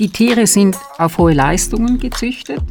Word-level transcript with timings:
Die 0.00 0.08
Tiere 0.08 0.46
sind 0.46 0.78
auf 0.96 1.18
hohe 1.18 1.34
Leistungen 1.34 1.98
gezüchtet, 1.98 2.62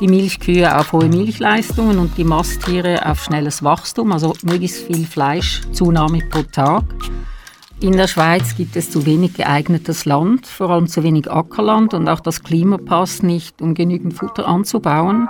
die 0.00 0.08
Milchkühe 0.08 0.76
auf 0.76 0.92
hohe 0.92 1.06
Milchleistungen 1.06 1.96
und 2.00 2.18
die 2.18 2.24
Masttiere 2.24 3.08
auf 3.08 3.22
schnelles 3.22 3.62
Wachstum, 3.62 4.10
also 4.10 4.34
möglichst 4.42 4.84
viel 4.88 5.06
Fleischzunahme 5.06 6.18
pro 6.28 6.42
Tag. 6.42 6.82
In 7.80 7.92
der 7.92 8.08
Schweiz 8.08 8.56
gibt 8.56 8.74
es 8.74 8.90
zu 8.90 9.06
wenig 9.06 9.34
geeignetes 9.34 10.06
Land, 10.06 10.48
vor 10.48 10.70
allem 10.70 10.88
zu 10.88 11.04
wenig 11.04 11.30
Ackerland 11.30 11.94
und 11.94 12.08
auch 12.08 12.18
das 12.18 12.42
Klima 12.42 12.78
passt 12.78 13.22
nicht, 13.22 13.62
um 13.62 13.74
genügend 13.74 14.14
Futter 14.14 14.48
anzubauen. 14.48 15.28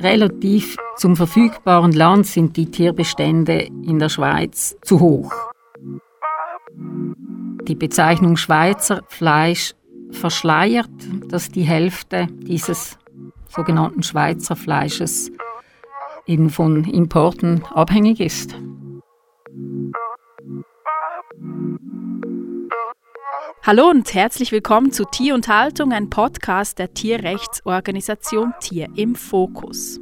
Relativ 0.00 0.78
zum 0.96 1.14
verfügbaren 1.14 1.92
Land 1.92 2.26
sind 2.26 2.56
die 2.56 2.70
Tierbestände 2.70 3.68
in 3.84 3.98
der 3.98 4.08
Schweiz 4.08 4.78
zu 4.80 5.00
hoch. 5.00 5.30
Die 7.68 7.74
Bezeichnung 7.74 8.38
Schweizer 8.38 9.02
Fleisch 9.08 9.74
verschleiert, 10.14 10.90
dass 11.28 11.50
die 11.50 11.62
Hälfte 11.62 12.28
dieses 12.30 12.98
sogenannten 13.48 14.02
Schweizer 14.02 14.56
Fleisches 14.56 15.30
eben 16.26 16.50
von 16.50 16.84
Importen 16.84 17.64
abhängig 17.66 18.20
ist. 18.20 18.56
Hallo 23.62 23.88
und 23.88 24.12
herzlich 24.12 24.52
willkommen 24.52 24.92
zu 24.92 25.04
Tier 25.06 25.34
und 25.34 25.48
Haltung, 25.48 25.92
ein 25.92 26.10
Podcast 26.10 26.78
der 26.78 26.92
Tierrechtsorganisation 26.92 28.52
Tier 28.60 28.88
im 28.94 29.14
Fokus. 29.14 30.00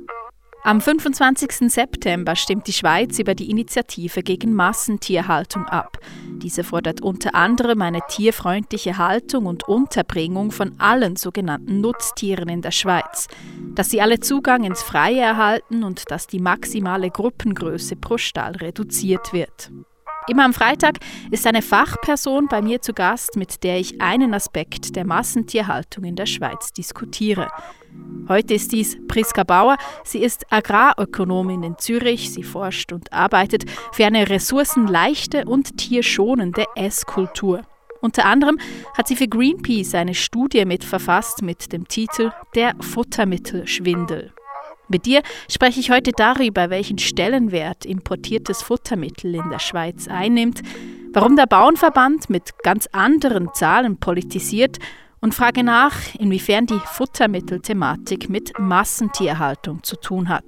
Am 0.65 0.81
25. 0.81 1.73
September 1.73 2.37
stimmt 2.37 2.69
die 2.69 2.73
Schweiz 2.73 3.19
über 3.19 3.35
die 3.35 3.51
Initiative 3.51 4.23
gegen 4.23 4.55
Massentierhaltung 4.55 5.65
ab. 5.67 5.99
Diese 6.37 6.63
fordert 6.63 7.01
unter 7.01 7.35
anderem 7.35 7.83
eine 7.83 7.99
tierfreundliche 8.09 8.97
Haltung 8.97 9.47
und 9.47 9.67
Unterbringung 9.67 10.53
von 10.53 10.79
allen 10.79 11.17
sogenannten 11.17 11.81
Nutztieren 11.81 12.49
in 12.49 12.63
der 12.63 12.71
Schweiz, 12.71 13.27
dass 13.75 13.91
sie 13.91 14.01
alle 14.01 14.21
Zugang 14.21 14.63
ins 14.63 14.85
Freie 14.85 15.23
erhalten 15.23 15.83
und 15.83 16.13
dass 16.13 16.29
die 16.29 16.39
maximale 16.39 17.11
Gruppengröße 17.11 17.97
pro 17.97 18.17
Stall 18.17 18.53
reduziert 18.53 19.33
wird. 19.33 19.73
Immer 20.29 20.45
am 20.45 20.53
Freitag 20.53 20.99
ist 21.33 21.45
eine 21.49 21.63
Fachperson 21.63 22.47
bei 22.47 22.63
mir 22.63 22.81
zu 22.81 22.93
Gast, 22.93 23.35
mit 23.35 23.65
der 23.65 23.81
ich 23.81 24.01
einen 24.01 24.33
Aspekt 24.33 24.95
der 24.95 25.05
Massentierhaltung 25.05 26.05
in 26.05 26.15
der 26.15 26.27
Schweiz 26.27 26.73
diskutiere. 26.73 27.49
Heute 28.29 28.55
ist 28.55 28.73
dies 28.73 28.97
Priska 29.09 29.45
Bauer. 29.45 29.77
Sie 30.05 30.23
ist 30.23 30.51
Agrarökonomin 30.51 31.63
in 31.65 31.77
Zürich. 31.79 32.33
Sie 32.33 32.43
forscht 32.43 32.93
und 32.93 33.13
arbeitet 33.13 33.65
für 33.93 34.07
eine 34.07 34.29
ressourcenleichte 34.31 35.45
und 35.45 35.77
tierschonende 35.77 36.65
Esskultur. 36.77 37.63
Unter 38.01 38.25
anderem 38.25 38.59
hat 38.97 39.07
sie 39.07 39.17
für 39.17 39.29
Greenpeace 39.29 39.95
eine 39.95 40.15
Studie 40.15 40.65
mitverfasst 40.65 41.43
mit 41.43 41.73
dem 41.73 41.87
Titel 41.89 42.31
Der 42.55 42.75
Futtermittelschwindel. 42.81 44.33
Mit 44.89 45.07
dir 45.07 45.23
spreche 45.49 45.81
ich 45.81 45.91
heute 45.91 46.13
darüber, 46.13 46.69
welchen 46.69 46.99
Stellenwert 46.99 47.85
importiertes 47.85 48.63
Futtermittel 48.63 49.35
in 49.35 49.51
der 49.51 49.59
Schweiz 49.59 50.09
einnimmt, 50.09 50.63
warum 51.13 51.37
der 51.37 51.47
Bauernverband 51.47 52.29
mit 52.29 52.59
ganz 52.63 52.89
anderen 52.93 53.55
Zahlen 53.55 53.99
politisiert 53.99 54.79
und 55.23 55.35
frage 55.35 55.65
nach, 55.65 55.97
inwiefern 56.19 56.67
die 56.67 56.81
Futtermittelthematik 56.85 58.29
mit 58.29 58.53
Massentierhaltung 58.59 59.83
zu 59.83 59.97
tun 59.97 60.29
hat. 60.29 60.45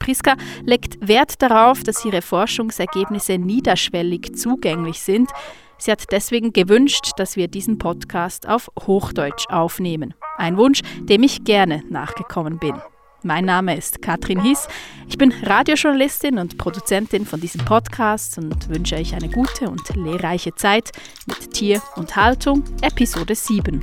Priska 0.00 0.34
legt 0.64 1.06
Wert 1.06 1.40
darauf, 1.42 1.84
dass 1.84 2.04
ihre 2.04 2.22
Forschungsergebnisse 2.22 3.38
niederschwellig 3.38 4.34
zugänglich 4.34 5.00
sind. 5.00 5.30
Sie 5.78 5.92
hat 5.92 6.10
deswegen 6.10 6.52
gewünscht, 6.52 7.12
dass 7.16 7.36
wir 7.36 7.48
diesen 7.48 7.78
Podcast 7.78 8.48
auf 8.48 8.70
Hochdeutsch 8.86 9.46
aufnehmen. 9.50 10.14
Ein 10.36 10.56
Wunsch, 10.56 10.80
dem 11.02 11.22
ich 11.22 11.44
gerne 11.44 11.82
nachgekommen 11.88 12.58
bin. 12.58 12.74
Mein 13.22 13.44
Name 13.44 13.76
ist 13.76 14.00
Katrin 14.00 14.42
Hiss. 14.42 14.66
Ich 15.06 15.18
bin 15.18 15.30
Radiojournalistin 15.42 16.38
und 16.38 16.56
Produzentin 16.56 17.26
von 17.26 17.38
diesem 17.38 17.62
Podcast 17.66 18.38
und 18.38 18.70
wünsche 18.70 18.96
euch 18.96 19.14
eine 19.14 19.28
gute 19.28 19.68
und 19.68 19.86
lehrreiche 19.94 20.54
Zeit 20.54 20.90
mit 21.26 21.52
Tier 21.52 21.82
und 21.96 22.16
Haltung, 22.16 22.64
Episode 22.80 23.34
7. 23.34 23.80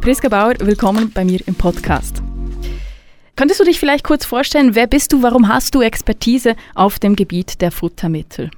Priska 0.00 0.28
Bauer, 0.28 0.54
willkommen 0.58 1.12
bei 1.12 1.24
mir 1.24 1.46
im 1.46 1.54
Podcast. 1.54 2.22
Könntest 3.36 3.60
du 3.60 3.64
dich 3.64 3.78
vielleicht 3.78 4.02
kurz 4.02 4.24
vorstellen, 4.24 4.74
wer 4.74 4.88
bist 4.88 5.12
du, 5.12 5.22
warum 5.22 5.46
hast 5.46 5.76
du 5.76 5.82
Expertise 5.82 6.56
auf 6.74 6.98
dem 6.98 7.14
Gebiet 7.14 7.60
der 7.60 7.70
Futtermittel? 7.70 8.50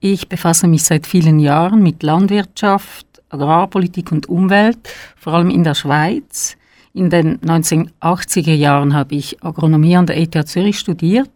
Ich 0.00 0.28
befasse 0.28 0.68
mich 0.68 0.84
seit 0.84 1.08
vielen 1.08 1.40
Jahren 1.40 1.82
mit 1.82 2.04
Landwirtschaft, 2.04 3.06
Agrarpolitik 3.30 4.12
und 4.12 4.28
Umwelt, 4.28 4.78
vor 5.16 5.34
allem 5.34 5.50
in 5.50 5.64
der 5.64 5.74
Schweiz. 5.74 6.56
In 6.94 7.10
den 7.10 7.40
1980er 7.40 8.54
Jahren 8.54 8.94
habe 8.94 9.16
ich 9.16 9.42
Agronomie 9.42 9.96
an 9.96 10.06
der 10.06 10.16
ETH 10.18 10.46
Zürich 10.46 10.78
studiert. 10.78 11.28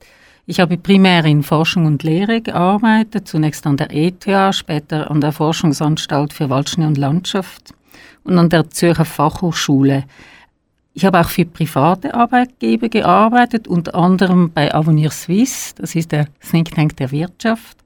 Ich 0.46 0.60
habe 0.60 0.76
primär 0.76 1.24
in 1.24 1.42
Forschung 1.42 1.86
und 1.86 2.04
Lehre 2.04 2.40
gearbeitet, 2.40 3.26
zunächst 3.26 3.66
an 3.66 3.76
der 3.76 3.92
ETH, 3.92 4.54
später 4.54 5.10
an 5.10 5.20
der 5.20 5.32
Forschungsanstalt 5.32 6.32
für 6.32 6.48
Waldschnee 6.48 6.86
und 6.86 6.98
Landschaft 6.98 7.74
und 8.22 8.38
an 8.38 8.48
der 8.48 8.70
Zürcher 8.70 9.04
Fachhochschule. 9.04 10.04
Ich 10.94 11.04
habe 11.04 11.20
auch 11.20 11.28
für 11.28 11.46
private 11.46 12.14
Arbeitgeber 12.14 12.88
gearbeitet, 12.88 13.66
unter 13.66 13.96
anderem 13.96 14.52
bei 14.52 14.72
Avenir 14.72 15.10
Suisse, 15.10 15.74
das 15.76 15.96
ist 15.96 16.12
der 16.12 16.28
Think 16.48 16.72
Tank 16.72 16.96
der 16.96 17.10
Wirtschaft. 17.10 17.78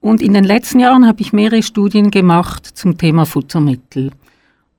Und 0.00 0.22
in 0.22 0.32
den 0.32 0.44
letzten 0.44 0.80
Jahren 0.80 1.06
habe 1.06 1.20
ich 1.20 1.34
mehrere 1.34 1.62
Studien 1.62 2.10
gemacht 2.10 2.66
zum 2.66 2.96
Thema 2.96 3.26
Futtermittel. 3.26 4.10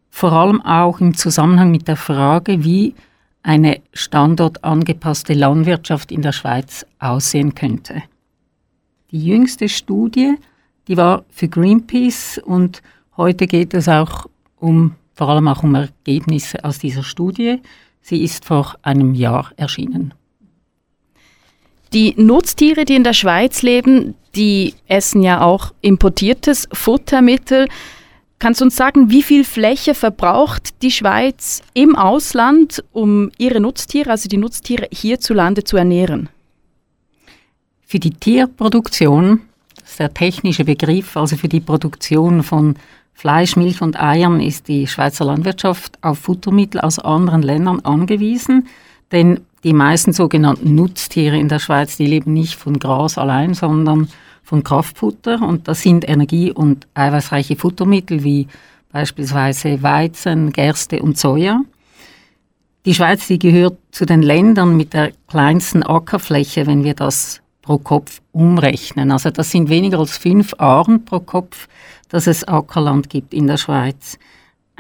Vor 0.10 0.34
allem 0.34 0.62
auch 0.62 1.00
im 1.00 1.16
Zusammenhang 1.16 1.70
mit 1.70 1.88
der 1.88 1.96
Frage, 1.96 2.64
wie 2.64 2.96
eine 3.44 3.82
standortangepasste 3.94 5.34
Landwirtschaft 5.34 6.12
in 6.12 6.24
der 6.24 6.32
Schweiz 6.32 6.86
aussehen 7.00 7.54
könnte. 7.54 8.04
Die 9.12 9.24
jüngste 9.24 9.70
Studie, 9.70 10.36
die 10.88 10.98
war 10.98 11.24
für 11.30 11.48
Greenpeace 11.48 12.40
und 12.44 12.82
heute 13.16 13.46
geht 13.46 13.74
es 13.74 13.88
auch 13.88 14.28
um, 14.58 14.96
vor 15.14 15.30
allem 15.30 15.48
auch 15.48 15.64
um 15.64 15.76
Ergebnisse 15.76 16.64
aus 16.64 16.80
dieser 16.80 17.04
Studie. 17.04 17.62
Sie 18.02 18.24
ist 18.24 18.46
vor 18.46 18.76
einem 18.82 19.14
Jahr 19.14 19.52
erschienen. 19.56 20.14
Die 21.94 22.14
Nutztiere, 22.16 22.86
die 22.86 22.96
in 22.96 23.04
der 23.04 23.14
Schweiz 23.14 23.64
leben, 23.64 24.16
die 24.36 24.76
essen 24.88 25.22
ja 25.22 25.42
auch 25.42 25.74
importiertes 25.82 26.70
Futtermittel. 26.72 27.68
Kannst 28.40 28.62
du 28.62 28.66
uns 28.66 28.78
sagen, 28.78 29.10
wie 29.12 29.24
viel 29.24 29.44
Fläche 29.44 29.94
verbraucht 29.94 30.82
die 30.82 30.92
Schweiz 30.92 31.62
im 31.74 31.98
Ausland, 31.98 32.84
um 32.94 33.30
ihre 33.38 33.60
Nutztiere, 33.60 34.10
also 34.10 34.30
die 34.30 34.38
Nutztiere 34.38 34.88
hierzulande 34.92 35.66
zu 35.66 35.76
ernähren? 35.76 36.30
Für 37.86 38.00
die 38.00 38.12
Tierproduktion, 38.12 39.42
das 39.76 39.92
ist 39.92 40.00
der 40.00 40.14
technische 40.14 40.64
Begriff, 40.64 41.18
also 41.18 41.36
für 41.36 41.50
die 41.50 41.60
Produktion 41.60 42.42
von 42.42 42.76
Fleisch, 43.14 43.58
Milch 43.58 43.82
und 43.82 44.02
Eiern 44.02 44.40
ist 44.40 44.70
die 44.70 44.88
Schweizer 44.88 45.26
Landwirtschaft 45.26 46.00
auf 46.02 46.20
Futtermittel 46.20 46.80
aus 46.80 47.00
anderen 47.00 47.44
Ländern 47.44 47.82
angewiesen, 47.82 48.70
denn 49.12 49.42
die 49.64 49.74
meisten 49.74 50.14
sogenannten 50.14 50.76
Nutztiere 50.76 51.38
in 51.38 51.48
der 51.48 51.60
Schweiz, 51.60 51.98
die 51.98 52.08
leben 52.08 52.34
nicht 52.34 52.56
von 52.56 52.80
Gras 52.80 53.18
allein, 53.18 53.54
sondern 53.54 54.10
von 54.44 54.64
Kraftfutter. 54.64 55.42
Und 55.42 55.68
das 55.68 55.82
sind 55.82 56.08
energie- 56.08 56.52
und 56.52 56.88
eiweißreiche 56.94 57.56
Futtermittel 57.56 58.24
wie 58.24 58.48
beispielsweise 58.92 59.82
Weizen, 59.84 60.52
Gerste 60.52 61.02
und 61.02 61.18
Soja. 61.18 61.62
Die 62.86 62.96
Schweiz, 62.96 63.28
die 63.28 63.38
gehört 63.38 63.78
zu 63.92 64.06
den 64.06 64.24
Ländern 64.24 64.76
mit 64.76 64.94
der 64.94 65.12
kleinsten 65.28 65.84
Ackerfläche, 65.84 66.66
wenn 66.66 66.84
wir 66.84 66.96
das 66.96 67.42
pro 67.62 67.78
Kopf 67.78 68.22
umrechnen. 68.32 69.12
Also 69.12 69.30
das 69.30 69.52
sind 69.52 69.70
weniger 69.70 70.00
als 70.00 70.18
fünf 70.18 70.56
Aren 70.58 71.06
pro 71.06 71.20
Kopf, 71.20 71.68
dass 72.10 72.26
es 72.26 72.44
Ackerland 72.44 73.10
gibt 73.10 73.34
in 73.34 73.46
der 73.46 73.58
Schweiz. 73.58 74.18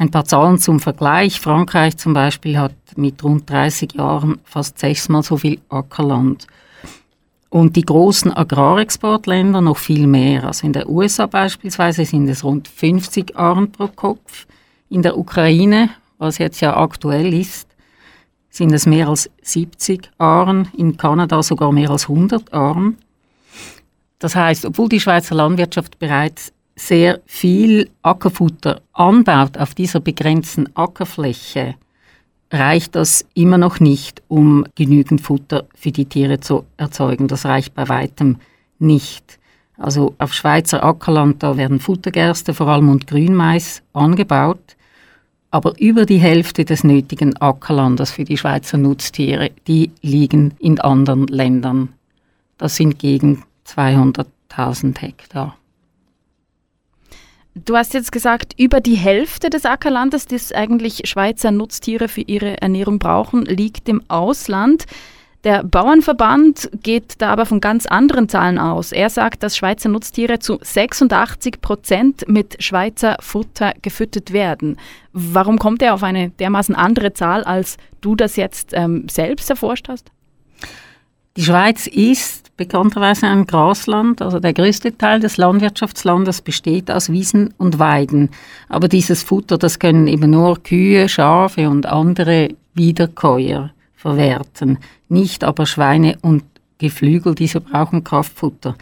Ein 0.01 0.09
paar 0.09 0.25
Zahlen 0.25 0.57
zum 0.57 0.79
Vergleich. 0.79 1.39
Frankreich 1.39 1.95
zum 1.95 2.15
Beispiel 2.15 2.57
hat 2.57 2.73
mit 2.95 3.23
rund 3.23 3.47
30 3.47 3.93
Jahren 3.93 4.39
fast 4.45 4.79
sechsmal 4.79 5.21
so 5.21 5.37
viel 5.37 5.59
Ackerland. 5.69 6.47
Und 7.51 7.75
die 7.75 7.83
großen 7.83 8.35
Agrarexportländer 8.35 9.61
noch 9.61 9.77
viel 9.77 10.07
mehr. 10.07 10.45
Also 10.45 10.65
in 10.65 10.73
der 10.73 10.89
USA 10.89 11.27
beispielsweise 11.27 12.03
sind 12.03 12.27
es 12.29 12.43
rund 12.43 12.67
50 12.67 13.37
Arm 13.37 13.71
pro 13.71 13.89
Kopf. 13.89 14.47
In 14.89 15.03
der 15.03 15.19
Ukraine, 15.19 15.91
was 16.17 16.39
jetzt 16.39 16.61
ja 16.61 16.75
aktuell 16.75 17.31
ist, 17.31 17.67
sind 18.49 18.73
es 18.73 18.87
mehr 18.87 19.07
als 19.07 19.29
70 19.43 20.09
Arm. 20.17 20.65
In 20.75 20.97
Kanada 20.97 21.43
sogar 21.43 21.71
mehr 21.71 21.91
als 21.91 22.09
100 22.09 22.51
Arm. 22.51 22.97
Das 24.17 24.35
heißt, 24.35 24.65
obwohl 24.65 24.89
die 24.89 24.99
Schweizer 24.99 25.35
Landwirtschaft 25.35 25.99
bereits 25.99 26.51
sehr 26.75 27.19
viel 27.25 27.89
Ackerfutter 28.01 28.81
anbaut 28.93 29.57
auf 29.57 29.75
dieser 29.75 29.99
begrenzten 29.99 30.69
Ackerfläche, 30.75 31.75
reicht 32.51 32.95
das 32.95 33.25
immer 33.33 33.57
noch 33.57 33.79
nicht, 33.79 34.21
um 34.27 34.65
genügend 34.75 35.21
Futter 35.21 35.65
für 35.75 35.91
die 35.91 36.05
Tiere 36.05 36.39
zu 36.39 36.65
erzeugen. 36.77 37.27
Das 37.27 37.45
reicht 37.45 37.73
bei 37.73 37.87
weitem 37.87 38.37
nicht. 38.79 39.39
Also 39.77 40.15
auf 40.17 40.33
Schweizer 40.33 40.83
Ackerland, 40.83 41.41
da 41.41 41.57
werden 41.57 41.79
Futtergerste 41.79 42.53
vor 42.53 42.67
allem 42.67 42.89
und 42.89 43.07
Grünmais 43.07 43.81
angebaut. 43.93 44.75
Aber 45.49 45.73
über 45.79 46.05
die 46.05 46.19
Hälfte 46.19 46.65
des 46.65 46.83
nötigen 46.83 47.35
Ackerlandes 47.37 48.11
für 48.11 48.23
die 48.23 48.37
Schweizer 48.37 48.77
Nutztiere, 48.77 49.51
die 49.67 49.91
liegen 50.01 50.53
in 50.59 50.79
anderen 50.79 51.27
Ländern. 51.27 51.89
Das 52.57 52.75
sind 52.75 52.99
gegen 52.99 53.43
200.000 53.65 54.99
Hektar. 54.99 55.57
Du 57.53 57.75
hast 57.75 57.93
jetzt 57.93 58.13
gesagt, 58.13 58.53
über 58.57 58.79
die 58.79 58.95
Hälfte 58.95 59.49
des 59.49 59.65
Ackerlandes, 59.65 60.25
das 60.25 60.53
eigentlich 60.53 61.01
Schweizer 61.03 61.51
Nutztiere 61.51 62.07
für 62.07 62.21
ihre 62.21 62.61
Ernährung 62.61 62.97
brauchen, 62.97 63.43
liegt 63.43 63.89
im 63.89 64.01
Ausland. 64.07 64.85
Der 65.43 65.63
Bauernverband 65.63 66.69
geht 66.81 67.15
da 67.17 67.29
aber 67.31 67.45
von 67.45 67.59
ganz 67.59 67.87
anderen 67.87 68.29
Zahlen 68.29 68.57
aus. 68.57 68.93
Er 68.93 69.09
sagt, 69.09 69.43
dass 69.43 69.57
Schweizer 69.57 69.89
Nutztiere 69.89 70.39
zu 70.39 70.59
86 70.61 71.59
Prozent 71.61 72.23
mit 72.27 72.63
Schweizer 72.63 73.17
Futter 73.19 73.73
gefüttert 73.81 74.31
werden. 74.31 74.77
Warum 75.11 75.59
kommt 75.59 75.81
er 75.81 75.93
auf 75.93 76.03
eine 76.03 76.29
dermaßen 76.29 76.75
andere 76.75 77.11
Zahl, 77.11 77.43
als 77.43 77.75
du 77.99 78.15
das 78.15 78.37
jetzt 78.37 78.69
ähm, 78.71 79.09
selbst 79.09 79.49
erforscht 79.49 79.89
hast? 79.89 80.09
Die 81.35 81.43
Schweiz 81.43 81.87
ist 81.87 82.50
bekannterweise 82.61 83.25
ein 83.25 83.47
Grasland, 83.47 84.21
also 84.21 84.39
der 84.39 84.53
größte 84.53 84.95
Teil 84.95 85.19
des 85.19 85.37
Landwirtschaftslandes 85.37 86.41
besteht 86.41 86.91
aus 86.91 87.11
Wiesen 87.11 87.55
und 87.57 87.79
Weiden. 87.79 88.29
Aber 88.69 88.87
dieses 88.87 89.23
Futter, 89.23 89.57
das 89.57 89.79
können 89.79 90.05
eben 90.05 90.29
nur 90.29 90.61
Kühe, 90.61 91.09
Schafe 91.09 91.67
und 91.67 91.87
andere 91.87 92.49
Wiederkäuer 92.75 93.71
verwerten, 93.95 94.77
nicht 95.09 95.43
aber 95.43 95.65
Schweine 95.65 96.19
und 96.21 96.43
Geflügel, 96.77 97.33
diese 97.33 97.61
brauchen 97.61 98.03
Kraftfutter. 98.03 98.75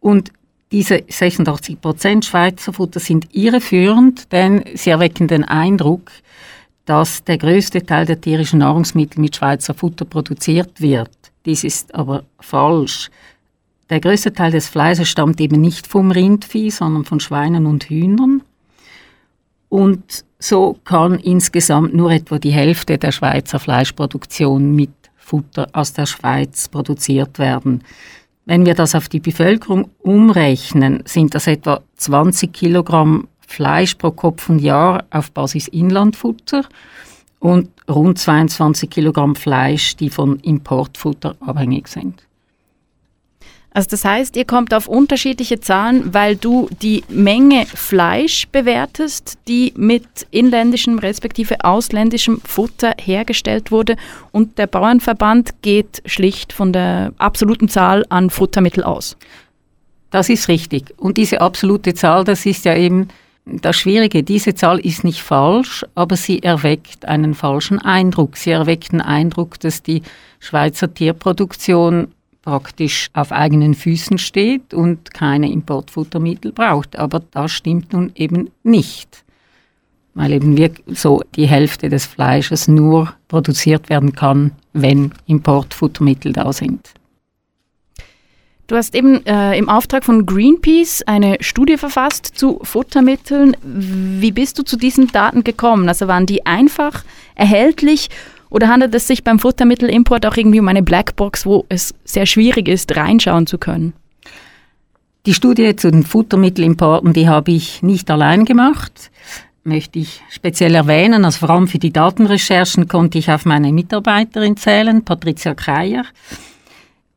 Und 0.00 0.32
diese 0.72 1.04
86 1.08 1.80
Prozent 1.80 2.24
Schweizer 2.24 2.72
Futter 2.72 2.98
sind 2.98 3.28
irreführend, 3.32 4.32
denn 4.32 4.64
sie 4.74 4.90
erwecken 4.90 5.28
den 5.28 5.44
Eindruck, 5.44 6.10
dass 6.84 7.22
der 7.22 7.38
größte 7.38 7.86
Teil 7.86 8.06
der 8.06 8.20
tierischen 8.20 8.58
Nahrungsmittel 8.58 9.20
mit 9.20 9.36
Schweizer 9.36 9.74
Futter 9.74 10.04
produziert 10.04 10.80
wird. 10.80 11.19
Dies 11.46 11.64
ist 11.64 11.94
aber 11.94 12.24
falsch. 12.38 13.10
Der 13.88 14.00
größte 14.00 14.32
Teil 14.32 14.52
des 14.52 14.68
Fleisches 14.68 15.08
stammt 15.08 15.40
eben 15.40 15.60
nicht 15.60 15.86
vom 15.86 16.10
Rindvieh, 16.10 16.70
sondern 16.70 17.04
von 17.04 17.20
Schweinen 17.20 17.66
und 17.66 17.84
Hühnern. 17.84 18.42
Und 19.68 20.24
so 20.38 20.78
kann 20.84 21.18
insgesamt 21.18 21.94
nur 21.94 22.10
etwa 22.10 22.38
die 22.38 22.52
Hälfte 22.52 22.98
der 22.98 23.12
Schweizer 23.12 23.58
Fleischproduktion 23.58 24.74
mit 24.74 24.90
Futter 25.16 25.68
aus 25.72 25.92
der 25.92 26.06
Schweiz 26.06 26.68
produziert 26.68 27.38
werden. 27.38 27.84
Wenn 28.46 28.66
wir 28.66 28.74
das 28.74 28.94
auf 28.94 29.08
die 29.08 29.20
Bevölkerung 29.20 29.90
umrechnen, 30.00 31.02
sind 31.04 31.34
das 31.34 31.46
etwa 31.46 31.82
20 31.96 32.52
Kilogramm 32.52 33.28
Fleisch 33.46 33.94
pro 33.96 34.10
Kopf 34.10 34.48
und 34.48 34.60
Jahr 34.60 35.04
auf 35.10 35.30
Basis 35.32 35.68
Inlandfutter 35.68 36.64
und 37.40 37.70
rund 37.88 38.18
22 38.18 38.88
Kilogramm 38.88 39.34
Fleisch, 39.34 39.96
die 39.96 40.10
von 40.10 40.38
Importfutter 40.40 41.36
abhängig 41.40 41.88
sind. 41.88 42.22
Also 43.72 43.88
das 43.90 44.04
heißt, 44.04 44.36
ihr 44.36 44.44
kommt 44.44 44.74
auf 44.74 44.88
unterschiedliche 44.88 45.60
Zahlen, 45.60 46.12
weil 46.12 46.34
du 46.34 46.68
die 46.82 47.04
Menge 47.08 47.66
Fleisch 47.66 48.48
bewertest, 48.48 49.38
die 49.46 49.72
mit 49.76 50.26
inländischem 50.32 50.98
respektive 50.98 51.64
ausländischem 51.64 52.40
Futter 52.44 52.94
hergestellt 53.00 53.70
wurde 53.70 53.96
und 54.32 54.58
der 54.58 54.66
Bauernverband 54.66 55.62
geht 55.62 56.02
schlicht 56.04 56.52
von 56.52 56.72
der 56.72 57.12
absoluten 57.18 57.68
Zahl 57.68 58.04
an 58.08 58.30
Futtermittel 58.30 58.82
aus. 58.82 59.16
Das 60.10 60.28
ist 60.28 60.48
richtig. 60.48 60.92
Und 60.96 61.16
diese 61.16 61.40
absolute 61.40 61.94
Zahl, 61.94 62.24
das 62.24 62.44
ist 62.46 62.64
ja 62.64 62.76
eben 62.76 63.06
das 63.44 63.76
Schwierige. 63.76 64.22
Diese 64.22 64.54
Zahl 64.54 64.78
ist 64.78 65.04
nicht 65.04 65.22
falsch, 65.22 65.84
aber 65.94 66.16
sie 66.16 66.42
erweckt 66.42 67.04
einen 67.06 67.34
falschen 67.34 67.78
Eindruck. 67.78 68.36
Sie 68.36 68.50
erweckt 68.50 68.92
den 68.92 69.00
Eindruck, 69.00 69.58
dass 69.60 69.82
die 69.82 70.02
Schweizer 70.38 70.92
Tierproduktion 70.92 72.08
praktisch 72.42 73.10
auf 73.12 73.32
eigenen 73.32 73.74
Füßen 73.74 74.18
steht 74.18 74.72
und 74.72 75.12
keine 75.12 75.50
Importfuttermittel 75.50 76.52
braucht. 76.52 76.98
Aber 76.98 77.20
das 77.30 77.52
stimmt 77.52 77.92
nun 77.92 78.12
eben 78.14 78.50
nicht, 78.62 79.24
weil 80.14 80.32
eben 80.32 80.56
wir 80.56 80.70
so 80.86 81.22
die 81.36 81.46
Hälfte 81.46 81.88
des 81.88 82.06
Fleisches 82.06 82.68
nur 82.68 83.14
produziert 83.28 83.88
werden 83.90 84.12
kann, 84.12 84.52
wenn 84.72 85.12
Importfuttermittel 85.26 86.32
da 86.32 86.52
sind. 86.52 86.94
Du 88.70 88.76
hast 88.76 88.94
eben 88.94 89.26
äh, 89.26 89.58
im 89.58 89.68
Auftrag 89.68 90.04
von 90.04 90.26
Greenpeace 90.26 91.02
eine 91.02 91.38
Studie 91.40 91.76
verfasst 91.76 92.26
zu 92.26 92.60
Futtermitteln. 92.62 93.56
Wie 93.64 94.30
bist 94.30 94.60
du 94.60 94.62
zu 94.62 94.76
diesen 94.76 95.08
Daten 95.08 95.42
gekommen? 95.42 95.88
Also 95.88 96.06
waren 96.06 96.24
die 96.24 96.46
einfach 96.46 97.02
erhältlich 97.34 98.10
oder 98.48 98.68
handelt 98.68 98.94
es 98.94 99.08
sich 99.08 99.24
beim 99.24 99.40
Futtermittelimport 99.40 100.24
auch 100.24 100.36
irgendwie 100.36 100.60
um 100.60 100.68
eine 100.68 100.84
Blackbox, 100.84 101.46
wo 101.46 101.66
es 101.68 101.96
sehr 102.04 102.26
schwierig 102.26 102.68
ist, 102.68 102.96
reinschauen 102.96 103.48
zu 103.48 103.58
können? 103.58 103.92
Die 105.26 105.34
Studie 105.34 105.74
zu 105.74 105.90
den 105.90 106.04
Futtermittelimporten, 106.04 107.12
die 107.12 107.28
habe 107.28 107.50
ich 107.50 107.82
nicht 107.82 108.08
allein 108.08 108.44
gemacht. 108.44 109.10
Möchte 109.64 109.98
ich 109.98 110.22
speziell 110.30 110.76
erwähnen, 110.76 111.24
also 111.24 111.40
vor 111.40 111.50
allem 111.50 111.66
für 111.66 111.80
die 111.80 111.92
Datenrecherchen 111.92 112.86
konnte 112.86 113.18
ich 113.18 113.32
auf 113.32 113.46
meine 113.46 113.72
Mitarbeiterin 113.72 114.56
zählen, 114.56 115.04
Patricia 115.04 115.54
Kreier. 115.54 116.04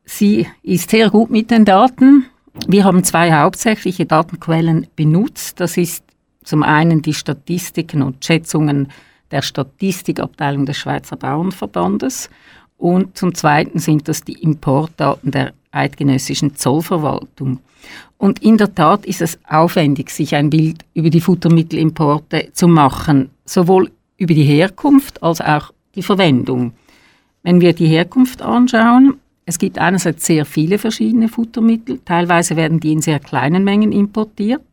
Sie 0.06 0.48
ist 0.62 0.90
sehr 0.90 1.10
gut 1.10 1.30
mit 1.30 1.52
den 1.52 1.66
Daten. 1.66 2.26
Wir 2.68 2.84
haben 2.84 3.04
zwei 3.04 3.34
hauptsächliche 3.34 4.06
Datenquellen 4.06 4.88
benutzt. 4.96 5.60
Das 5.60 5.78
ist 5.78 6.04
zum 6.44 6.64
einen 6.64 7.02
die 7.02 7.14
Statistiken 7.14 8.02
und 8.02 8.24
Schätzungen 8.24 8.90
der 9.32 9.42
Statistikabteilung 9.42 10.66
des 10.66 10.78
Schweizer 10.78 11.16
Bauernverbandes 11.16 12.30
und 12.78 13.18
zum 13.18 13.34
Zweiten 13.34 13.80
sind 13.80 14.10
das 14.10 14.26
die 14.26 14.42
Importdaten 14.44 15.32
der 15.32 15.54
eidgenössischen 15.72 16.56
Zollverwaltung. 16.56 17.60
Und 18.18 18.44
in 18.44 18.58
der 18.58 18.76
Tat 18.76 19.06
ist 19.06 19.22
es 19.22 19.40
aufwendig, 19.48 20.10
sich 20.10 20.36
ein 20.36 20.50
Bild 20.50 20.84
über 20.94 21.10
die 21.10 21.22
Futtermittelimporte 21.22 22.50
zu 22.52 22.68
machen, 22.68 23.30
sowohl 23.46 23.90
über 24.18 24.34
die 24.34 24.44
Herkunft 24.44 25.24
als 25.24 25.40
auch 25.40 25.72
die 25.96 26.04
Verwendung. 26.04 26.74
Wenn 27.42 27.62
wir 27.62 27.72
die 27.72 27.88
Herkunft 27.88 28.42
anschauen, 28.42 29.16
es 29.46 29.58
gibt 29.58 29.78
einerseits 29.78 30.26
sehr 30.26 30.46
viele 30.46 30.78
verschiedene 30.78 31.28
Futtermittel, 31.28 32.00
teilweise 32.06 32.56
werden 32.56 32.80
die 32.80 32.94
in 32.94 33.02
sehr 33.02 33.20
kleinen 33.20 33.64
Mengen 33.64 33.92
importiert. 33.92 34.64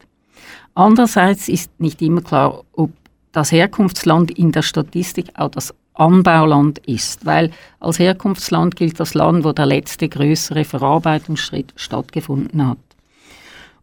Andererseits 0.74 1.48
ist 1.48 1.70
nicht 1.80 2.00
immer 2.00 2.20
klar, 2.20 2.62
ob 2.72 2.90
das 3.32 3.52
Herkunftsland 3.52 4.30
in 4.30 4.52
der 4.52 4.62
Statistik 4.62 5.26
auch 5.34 5.50
das 5.50 5.74
Anbauland 5.94 6.78
ist, 6.86 7.26
weil 7.26 7.50
als 7.78 7.98
Herkunftsland 7.98 8.76
gilt 8.76 8.98
das 9.00 9.14
Land, 9.14 9.44
wo 9.44 9.52
der 9.52 9.66
letzte 9.66 10.08
größere 10.08 10.64
Verarbeitungsschritt 10.64 11.72
stattgefunden 11.76 12.66
hat. 12.66 12.78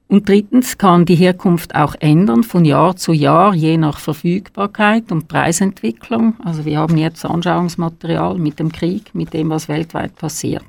Und 0.08 0.30
drittens 0.30 0.78
kann 0.78 1.06
die 1.06 1.16
Herkunft 1.16 1.76
auch 1.76 1.94
ändern 2.00 2.44
von 2.44 2.64
Jahr 2.64 2.96
zu 2.96 3.12
Jahr, 3.12 3.54
je 3.54 3.78
nach 3.78 4.00
Verfügbarkeit 4.00 5.12
und 5.12 5.28
Preisentwicklung. 5.28 6.36
Also 6.46 6.64
wir 6.64 6.80
haben 6.80 6.98
jetzt 6.98 7.26
Anschauungsmaterial 7.26 8.38
mit 8.38 8.58
dem 8.58 8.72
Krieg, 8.72 9.14
mit 9.14 9.34
dem, 9.34 9.50
was 9.50 9.68
weltweit 9.68 10.16
passiert. 10.16 10.64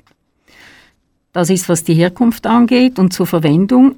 Das 1.33 1.49
ist, 1.49 1.69
was 1.69 1.83
die 1.83 1.93
Herkunft 1.93 2.47
angeht 2.47 2.99
und 2.99 3.13
zur 3.13 3.27
Verwendung. 3.27 3.95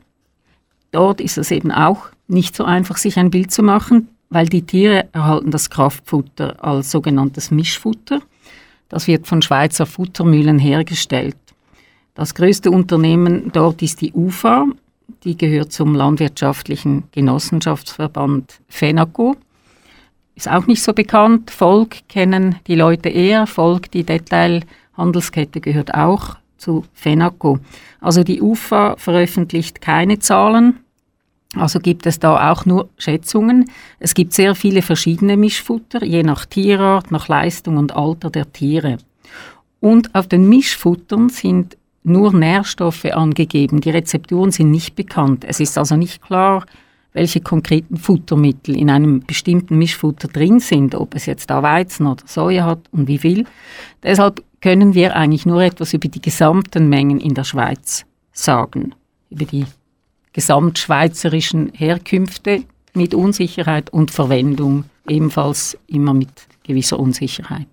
Dort 0.92 1.22
ist 1.22 1.38
es 1.38 1.52
eben 1.52 1.72
auch 1.72 2.08
nicht 2.28 2.56
so 2.56 2.66
einfach, 2.66 2.98
sich 2.98 3.18
ein 3.18 3.32
Bild 3.32 3.52
zu 3.52 3.64
machen 3.64 4.10
weil 4.32 4.48
die 4.48 4.64
Tiere 4.64 5.10
erhalten 5.12 5.52
das 5.52 5.70
Kraftfutter 5.70 6.64
als 6.64 6.90
sogenanntes 6.90 7.52
Mischfutter. 7.52 8.22
Das 8.90 9.06
wird 9.08 9.28
von 9.28 9.42
Schweizer 9.42 9.86
Futtermühlen 9.86 10.58
hergestellt. 10.58 11.38
Das 12.16 12.34
größte 12.34 12.72
Unternehmen 12.72 13.52
dort 13.52 13.82
ist 13.82 14.02
die 14.02 14.14
UFA, 14.14 14.66
die 15.26 15.38
gehört 15.38 15.74
zum 15.74 15.94
landwirtschaftlichen 15.96 17.04
Genossenschaftsverband 17.12 18.62
FENACO. 18.70 19.36
Ist 20.36 20.50
auch 20.50 20.66
nicht 20.66 20.82
so 20.82 20.94
bekannt. 20.94 21.52
Volk 21.52 22.08
kennen 22.08 22.56
die 22.68 22.76
Leute 22.76 23.10
eher. 23.10 23.48
Volk, 23.48 23.92
die 23.92 24.04
Detailhandelskette, 24.06 25.60
gehört 25.60 25.94
auch 25.94 26.38
zu 26.62 26.86
FENACO. 26.94 27.60
Also 28.00 28.24
die 28.24 28.42
UFA 28.42 28.96
veröffentlicht 28.98 29.82
keine 29.82 30.20
Zahlen 30.20 30.80
also 31.56 31.80
gibt 31.80 32.06
es 32.06 32.20
da 32.20 32.52
auch 32.52 32.66
nur 32.66 32.90
Schätzungen. 32.98 33.70
Es 34.00 34.14
gibt 34.14 34.34
sehr 34.34 34.56
viele 34.56 34.82
verschiedene 34.82 35.36
Mischfutter, 35.36 36.04
je 36.04 36.24
nach 36.24 36.46
Tierart, 36.46 37.12
nach 37.12 37.28
Leistung 37.28 37.78
und 37.78 37.94
Alter 37.94 38.30
der 38.30 38.52
Tiere. 38.52 38.98
Und 39.82 40.16
auf 40.16 40.28
den 40.28 40.48
Mischfuttern 40.48 41.30
sind 41.30 41.78
nur 42.04 42.34
Nährstoffe 42.34 43.06
angegeben. 43.06 43.82
Die 43.82 43.90
Rezepturen 43.90 44.52
sind 44.52 44.72
nicht 44.72 44.96
bekannt. 44.96 45.44
Es 45.46 45.60
ist 45.60 45.78
also 45.78 45.98
nicht 45.98 46.22
klar, 46.22 46.66
welche 47.14 47.42
konkreten 47.42 47.98
Futtermittel 47.98 48.78
in 48.78 48.90
einem 48.90 49.20
bestimmten 49.20 49.78
Mischfutter 49.78 50.30
drin 50.30 50.62
sind, 50.62 50.96
ob 50.96 51.16
es 51.16 51.26
jetzt 51.26 51.50
da 51.50 51.62
Weizen 51.62 52.08
oder 52.08 52.24
Soja 52.26 52.66
hat 52.66 52.80
und 52.92 53.08
wie 53.08 53.18
viel. 53.18 53.46
Deshalb 54.02 54.42
können 54.62 54.94
wir 54.94 55.16
eigentlich 55.16 55.46
nur 55.46 55.62
etwas 55.62 55.94
über 55.94 56.08
die 56.08 56.22
gesamten 56.22 56.88
Mengen 56.88 57.20
in 57.20 57.34
der 57.34 57.44
Schweiz 57.44 58.06
sagen. 58.32 58.96
über 59.30 59.46
die 59.46 59.66
gesamtschweizerischen 60.34 61.72
Herkünfte 61.74 62.64
mit 62.94 63.14
Unsicherheit 63.14 63.90
und 63.92 64.12
Verwendung 64.12 64.86
ebenfalls 65.08 65.78
immer 65.88 66.14
mit 66.14 66.30
gewisser 66.64 67.00
Unsicherheit. 67.00 67.68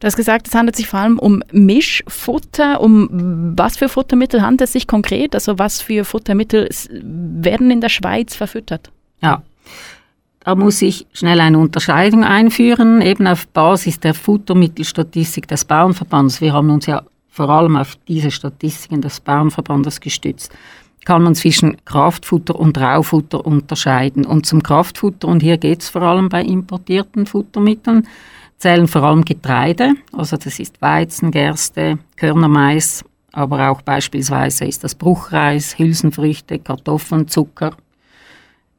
Du 0.00 0.06
hast 0.06 0.16
gesagt, 0.16 0.48
es 0.48 0.54
handelt 0.54 0.74
sich 0.74 0.88
vor 0.88 0.98
allem 0.98 1.18
um 1.18 1.44
Mischfutter. 1.52 2.80
Um 2.80 3.56
was 3.56 3.76
für 3.76 3.88
Futtermittel 3.88 4.42
handelt 4.42 4.62
es 4.62 4.72
sich 4.72 4.88
konkret? 4.88 5.34
Also 5.34 5.60
was 5.60 5.80
für 5.80 6.04
Futtermittel 6.04 6.68
werden 6.90 7.70
in 7.70 7.80
der 7.80 7.88
Schweiz 7.88 8.34
verfüttert? 8.34 8.90
Ja, 9.20 9.42
da 10.44 10.54
muss 10.54 10.82
ich 10.82 11.06
schnell 11.12 11.40
eine 11.40 11.58
Unterscheidung 11.58 12.24
einführen, 12.24 13.00
eben 13.00 13.26
auf 13.26 13.46
Basis 13.48 14.00
der 14.00 14.14
Futtermittelstatistik 14.14 15.46
des 15.48 15.64
Bauernverbands. 15.64 16.40
Wir 16.40 16.52
haben 16.52 16.70
uns 16.70 16.86
ja 16.86 17.02
vor 17.28 17.48
allem 17.48 17.76
auf 17.76 17.96
diese 18.08 18.30
Statistiken 18.30 19.00
des 19.00 19.20
Bauernverbandes 19.20 20.00
gestützt 20.00 20.52
kann 21.04 21.22
man 21.22 21.34
zwischen 21.34 21.84
Kraftfutter 21.84 22.58
und 22.58 22.78
Raufutter 22.78 23.44
unterscheiden. 23.44 24.24
Und 24.24 24.46
zum 24.46 24.62
Kraftfutter, 24.62 25.28
und 25.28 25.42
hier 25.42 25.58
geht 25.58 25.82
es 25.82 25.88
vor 25.88 26.02
allem 26.02 26.28
bei 26.28 26.42
importierten 26.42 27.26
Futtermitteln, 27.26 28.06
zählen 28.58 28.86
vor 28.86 29.02
allem 29.02 29.24
Getreide, 29.24 29.94
also 30.12 30.36
das 30.36 30.60
ist 30.60 30.80
Weizen, 30.80 31.32
Gerste, 31.32 31.98
Körnermais, 32.16 33.04
aber 33.32 33.70
auch 33.70 33.82
beispielsweise 33.82 34.66
ist 34.66 34.84
das 34.84 34.94
Bruchreis, 34.94 35.78
Hülsenfrüchte, 35.78 36.58
Kartoffeln, 36.60 37.26
Zucker. 37.26 37.72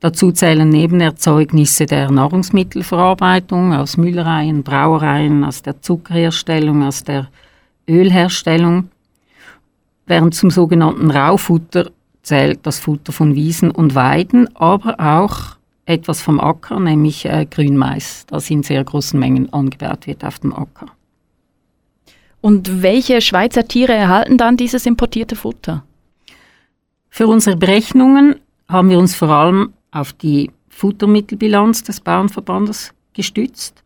Dazu 0.03 0.33
zählen 0.33 0.67
Nebenerzeugnisse 0.67 1.85
der 1.85 2.11
Nahrungsmittelverarbeitung 2.11 3.73
aus 3.73 3.95
Müllereien, 3.95 4.61
Brauereien, 4.61 5.45
aus 5.45 5.61
der 5.61 5.81
Zuckerherstellung, 5.81 6.83
aus 6.83 7.05
der 7.05 7.29
Ölherstellung, 7.87 8.89
während 10.05 10.35
zum 10.35 10.51
sogenannten 10.51 11.09
Raufutter 11.09 11.89
zählt 12.21 12.59
das 12.63 12.79
Futter 12.79 13.13
von 13.13 13.33
Wiesen 13.33 13.71
und 13.71 13.95
Weiden, 13.95 14.53
aber 14.57 14.99
auch 14.99 15.55
etwas 15.85 16.21
vom 16.21 16.41
Acker, 16.41 16.81
nämlich 16.81 17.23
äh, 17.23 17.45
Grünmais, 17.49 18.25
das 18.27 18.49
in 18.49 18.61
sehr 18.61 18.83
großen 18.83 19.17
Mengen 19.17 19.53
angebaut 19.53 20.05
wird 20.05 20.25
auf 20.25 20.37
dem 20.39 20.53
Acker. 20.53 20.87
Und 22.41 22.81
welche 22.81 23.21
Schweizer 23.21 23.69
Tiere 23.69 23.93
erhalten 23.93 24.37
dann 24.37 24.57
dieses 24.57 24.85
importierte 24.85 25.37
Futter? 25.37 25.85
Für 27.09 27.27
unsere 27.27 27.55
Berechnungen 27.55 28.35
haben 28.67 28.89
wir 28.89 28.99
uns 28.99 29.15
vor 29.15 29.29
allem 29.29 29.71
auf 29.93 30.13
die 30.13 30.51
Futtermittelbilanz 30.69 31.83
des 31.83 32.01
Bauernverbandes 32.01 32.93
gestützt. 33.13 33.83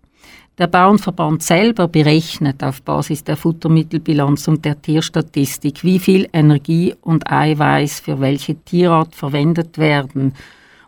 Der 0.58 0.68
Bauernverband 0.68 1.44
selber 1.44 1.88
berechnet 1.88 2.64
auf 2.64 2.82
Basis 2.82 3.24
der 3.24 3.38
Futtermittelbilanz 3.38 4.48
und 4.48 4.66
der 4.66 4.82
Tierstatistik, 4.82 5.84
wie 5.84 6.00
viel 6.00 6.28
Energie 6.34 6.96
und 7.02 7.32
Eiweiß 7.32 8.00
für 8.00 8.20
welche 8.20 8.56
Tierart 8.56 9.14
verwendet 9.14 9.78
werden 9.78 10.34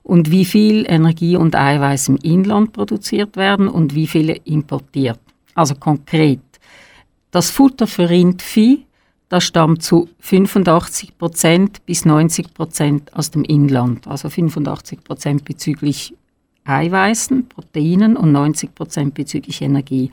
und 0.01 0.31
wie 0.31 0.45
viel 0.45 0.85
Energie 0.87 1.35
und 1.35 1.55
Eiweiß 1.55 2.09
im 2.09 2.17
Inland 2.17 2.73
produziert 2.73 3.37
werden 3.37 3.67
und 3.67 3.93
wie 3.93 4.07
viele 4.07 4.37
importiert. 4.37 5.19
Also 5.53 5.75
konkret. 5.75 6.39
Das 7.29 7.51
Futter 7.51 7.85
für 7.85 8.09
Rindvieh, 8.09 8.87
das 9.29 9.43
stammt 9.43 9.83
zu 9.83 10.09
85% 10.23 11.77
bis 11.85 12.05
90% 12.05 13.13
aus 13.13 13.29
dem 13.29 13.43
Inland. 13.43 14.07
Also 14.07 14.27
85% 14.27 15.43
bezüglich 15.43 16.15
Eiweißen, 16.65 17.47
Proteinen 17.47 18.17
und 18.17 18.35
90% 18.35 19.11
bezüglich 19.11 19.61
Energie. 19.61 20.09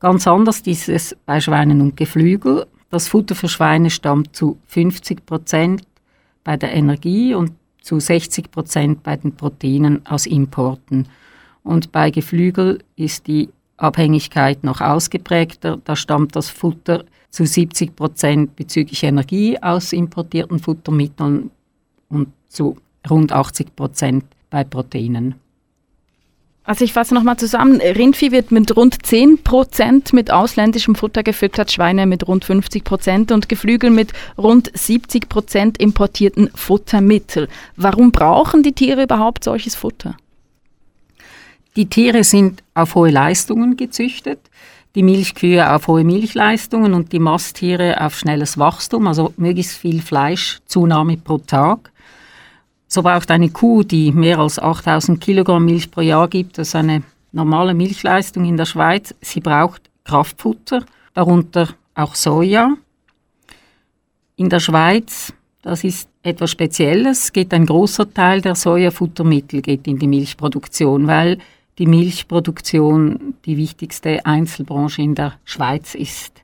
Ganz 0.00 0.26
anders 0.26 0.60
ist 0.60 0.88
es 0.88 1.16
bei 1.26 1.40
Schweinen 1.40 1.80
und 1.80 1.96
Geflügel. 1.96 2.66
Das 2.90 3.08
Futter 3.08 3.34
für 3.34 3.48
Schweine 3.48 3.90
stammt 3.90 4.36
zu 4.36 4.58
50% 4.72 5.82
bei 6.44 6.56
der 6.56 6.74
Energie 6.74 7.34
und 7.34 7.52
zu 7.80 8.00
60 8.00 8.50
Prozent 8.50 9.02
bei 9.04 9.16
den 9.16 9.34
Proteinen 9.36 10.04
aus 10.06 10.26
Importen. 10.26 11.08
Und 11.62 11.92
bei 11.92 12.10
Geflügel 12.10 12.82
ist 12.96 13.26
die 13.28 13.48
Abhängigkeit 13.76 14.64
noch 14.64 14.80
ausgeprägter. 14.80 15.78
Da 15.84 15.94
stammt 15.94 16.34
das 16.34 16.50
Futter 16.50 17.04
zu 17.30 17.44
70 17.44 17.96
Prozent 17.96 18.56
bezüglich 18.56 19.02
Energie 19.02 19.60
aus 19.60 19.92
importierten 19.92 20.58
Futtermitteln 20.58 21.50
und 22.08 22.28
zu 22.48 22.76
rund 23.08 23.32
80 23.32 23.76
Prozent 23.76 24.24
bei 24.50 24.64
Proteinen. 24.64 25.34
Also 26.66 26.84
ich 26.84 26.92
fasse 26.92 27.14
nochmal 27.14 27.36
zusammen. 27.36 27.80
Rindvieh 27.80 28.32
wird 28.32 28.50
mit 28.50 28.76
rund 28.76 29.06
10 29.06 29.44
Prozent 29.44 30.12
mit 30.12 30.32
ausländischem 30.32 30.96
Futter 30.96 31.22
gefüttert, 31.22 31.70
Schweine 31.70 32.06
mit 32.06 32.26
rund 32.26 32.44
50 32.44 32.82
Prozent 32.82 33.30
und 33.30 33.48
Geflügel 33.48 33.90
mit 33.90 34.12
rund 34.36 34.72
70 34.74 35.28
Prozent 35.28 35.78
importierten 35.78 36.50
Futtermittel. 36.56 37.48
Warum 37.76 38.10
brauchen 38.10 38.64
die 38.64 38.72
Tiere 38.72 39.04
überhaupt 39.04 39.44
solches 39.44 39.76
Futter? 39.76 40.16
Die 41.76 41.86
Tiere 41.86 42.24
sind 42.24 42.64
auf 42.74 42.96
hohe 42.96 43.10
Leistungen 43.10 43.76
gezüchtet, 43.76 44.40
die 44.96 45.02
Milchkühe 45.02 45.70
auf 45.72 45.88
hohe 45.88 46.04
Milchleistungen 46.04 46.94
und 46.94 47.12
die 47.12 47.18
Masttiere 47.18 48.00
auf 48.00 48.16
schnelles 48.18 48.56
Wachstum, 48.56 49.06
also 49.06 49.34
möglichst 49.36 49.76
viel 49.76 50.00
Fleischzunahme 50.00 51.18
pro 51.18 51.36
Tag. 51.36 51.92
So 52.88 53.02
braucht 53.02 53.30
eine 53.30 53.50
Kuh, 53.50 53.82
die 53.82 54.10
mehr 54.10 54.38
als 54.38 54.58
8000 54.58 55.20
Kilogramm 55.20 55.66
Milch 55.66 55.90
pro 55.90 56.00
Jahr 56.00 56.28
gibt, 56.28 56.56
das 56.56 56.68
ist 56.68 56.76
eine 56.76 57.02
normale 57.30 57.74
Milchleistung 57.74 58.46
in 58.46 58.56
der 58.56 58.64
Schweiz. 58.64 59.14
Sie 59.20 59.40
braucht 59.40 59.82
Kraftfutter, 60.04 60.82
darunter 61.12 61.68
auch 61.94 62.14
Soja. 62.14 62.74
In 64.36 64.48
der 64.48 64.60
Schweiz, 64.60 65.34
das 65.60 65.84
ist 65.84 66.08
etwas 66.22 66.52
Spezielles, 66.52 67.34
geht 67.34 67.52
ein 67.52 67.66
großer 67.66 68.12
Teil 68.14 68.40
der 68.40 68.54
Sojafuttermittel 68.54 69.60
geht 69.60 69.86
in 69.86 69.98
die 69.98 70.08
Milchproduktion, 70.08 71.06
weil 71.06 71.36
die 71.78 71.86
Milchproduktion 71.86 73.34
die 73.44 73.56
wichtigste 73.56 74.24
Einzelbranche 74.24 75.02
in 75.02 75.14
der 75.14 75.34
Schweiz 75.44 75.94
ist. 75.94 76.42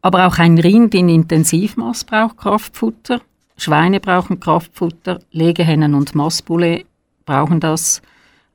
Aber 0.00 0.26
auch 0.26 0.38
ein 0.38 0.58
Rind 0.58 0.94
in 0.94 1.08
Intensivmaß 1.08 2.04
braucht 2.04 2.36
Kraftfutter. 2.36 3.20
Schweine 3.56 4.00
brauchen 4.00 4.40
Kraftfutter, 4.40 5.20
Legehennen 5.30 5.94
und 5.94 6.14
Mastbulle 6.14 6.84
brauchen 7.24 7.60
das. 7.60 8.02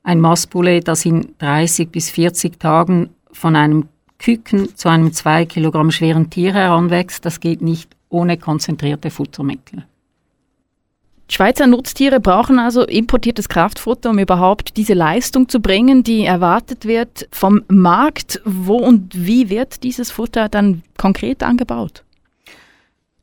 Ein 0.03 0.19
Mastbulle, 0.19 0.81
das 0.81 1.05
in 1.05 1.35
30 1.39 1.89
bis 1.89 2.09
40 2.09 2.59
Tagen 2.59 3.09
von 3.31 3.55
einem 3.55 3.87
Küken 4.17 4.75
zu 4.75 4.89
einem 4.89 5.13
2 5.13 5.45
Kilogramm 5.45 5.91
schweren 5.91 6.29
Tier 6.29 6.53
heranwächst, 6.53 7.25
das 7.25 7.39
geht 7.39 7.61
nicht 7.61 7.95
ohne 8.09 8.37
konzentrierte 8.37 9.11
Futtermittel. 9.11 9.85
Schweizer 11.31 11.67
Nutztiere 11.67 12.19
brauchen 12.19 12.57
also 12.57 12.83
importiertes 12.83 13.49
Kraftfutter, 13.49 14.09
um 14.09 14.19
überhaupt 14.19 14.77
diese 14.77 14.95
Leistung 14.95 15.47
zu 15.47 15.59
bringen, 15.59 16.03
die 16.03 16.25
erwartet 16.25 16.85
wird 16.85 17.29
vom 17.31 17.61
Markt. 17.67 18.41
Wo 18.45 18.77
und 18.77 19.13
wie 19.13 19.49
wird 19.49 19.83
dieses 19.83 20.09
Futter 20.09 20.49
dann 20.49 20.81
konkret 20.97 21.43
angebaut? 21.43 22.03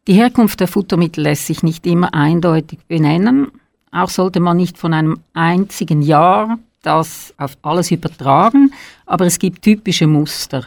Die 0.07 0.15
Herkunft 0.15 0.61
der 0.61 0.69
Futtermittel 0.69 1.25
lässt 1.25 1.47
sich 1.49 1.65
nicht 1.65 1.85
immer 1.85 2.15
eindeutig 2.15 2.79
benennen. 2.87 3.49
Auch 3.91 4.09
sollte 4.09 4.39
man 4.39 4.57
nicht 4.57 4.79
von 4.79 4.95
einem 4.95 5.19
einzigen 5.35 6.01
Jahr 6.01 6.59
das 6.83 7.35
auf 7.37 7.59
alles 7.63 7.91
übertragen, 7.91 8.73
aber 9.05 9.27
es 9.27 9.41
gibt 9.41 9.63
typische 9.63 10.07
Muster. 10.07 10.67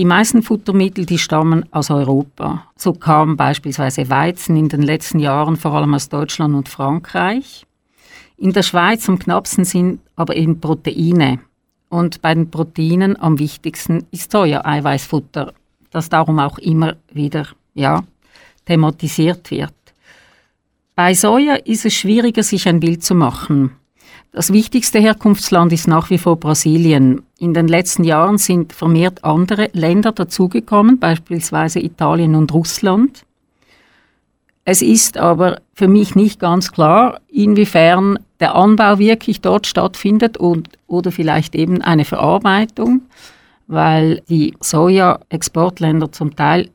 Die 0.00 0.06
meisten 0.06 0.42
Futtermittel, 0.42 1.04
die 1.04 1.18
stammen 1.18 1.66
aus 1.72 1.90
Europa. 1.90 2.64
So 2.74 2.94
kam 2.94 3.36
beispielsweise 3.36 4.08
Weizen 4.08 4.56
in 4.56 4.70
den 4.70 4.80
letzten 4.80 5.18
Jahren 5.18 5.56
vor 5.56 5.74
allem 5.74 5.92
aus 5.92 6.08
Deutschland 6.08 6.54
und 6.54 6.70
Frankreich. 6.70 7.66
In 8.38 8.54
der 8.54 8.62
Schweiz 8.62 9.06
am 9.10 9.18
knappsten 9.18 9.66
sind 9.66 10.00
aber 10.16 10.36
eben 10.36 10.58
Proteine. 10.58 11.40
Und 11.90 12.22
bei 12.22 12.32
den 12.32 12.50
Proteinen 12.50 13.20
am 13.20 13.38
wichtigsten 13.38 14.06
ist 14.10 14.32
Soja-Eiweißfutter, 14.32 15.52
das 15.90 16.08
darum 16.08 16.38
auch 16.38 16.56
immer 16.56 16.96
wieder 17.12 17.48
ja, 17.74 18.02
thematisiert 18.64 19.50
wird. 19.50 19.74
Bei 20.94 21.12
Soja 21.12 21.56
ist 21.56 21.84
es 21.84 21.92
schwieriger, 21.92 22.42
sich 22.42 22.66
ein 22.66 22.80
Bild 22.80 23.04
zu 23.04 23.14
machen. 23.14 23.72
Das 24.32 24.52
wichtigste 24.52 25.00
Herkunftsland 25.00 25.72
ist 25.72 25.88
nach 25.88 26.08
wie 26.10 26.18
vor 26.18 26.36
Brasilien. 26.36 27.22
In 27.38 27.52
den 27.52 27.66
letzten 27.66 28.04
Jahren 28.04 28.38
sind 28.38 28.72
vermehrt 28.72 29.24
andere 29.24 29.70
Länder 29.72 30.12
dazugekommen, 30.12 31.00
beispielsweise 31.00 31.80
Italien 31.80 32.36
und 32.36 32.52
Russland. 32.54 33.24
Es 34.64 34.82
ist 34.82 35.18
aber 35.18 35.60
für 35.74 35.88
mich 35.88 36.14
nicht 36.14 36.38
ganz 36.38 36.70
klar, 36.70 37.20
inwiefern 37.28 38.20
der 38.38 38.54
Anbau 38.54 38.98
wirklich 39.00 39.40
dort 39.40 39.66
stattfindet 39.66 40.36
und, 40.36 40.68
oder 40.86 41.10
vielleicht 41.10 41.56
eben 41.56 41.82
eine 41.82 42.04
Verarbeitung, 42.04 43.02
weil 43.66 44.22
die 44.28 44.54
Soja-Exportländer 44.60 46.12
zum 46.12 46.36
Teil 46.36 46.70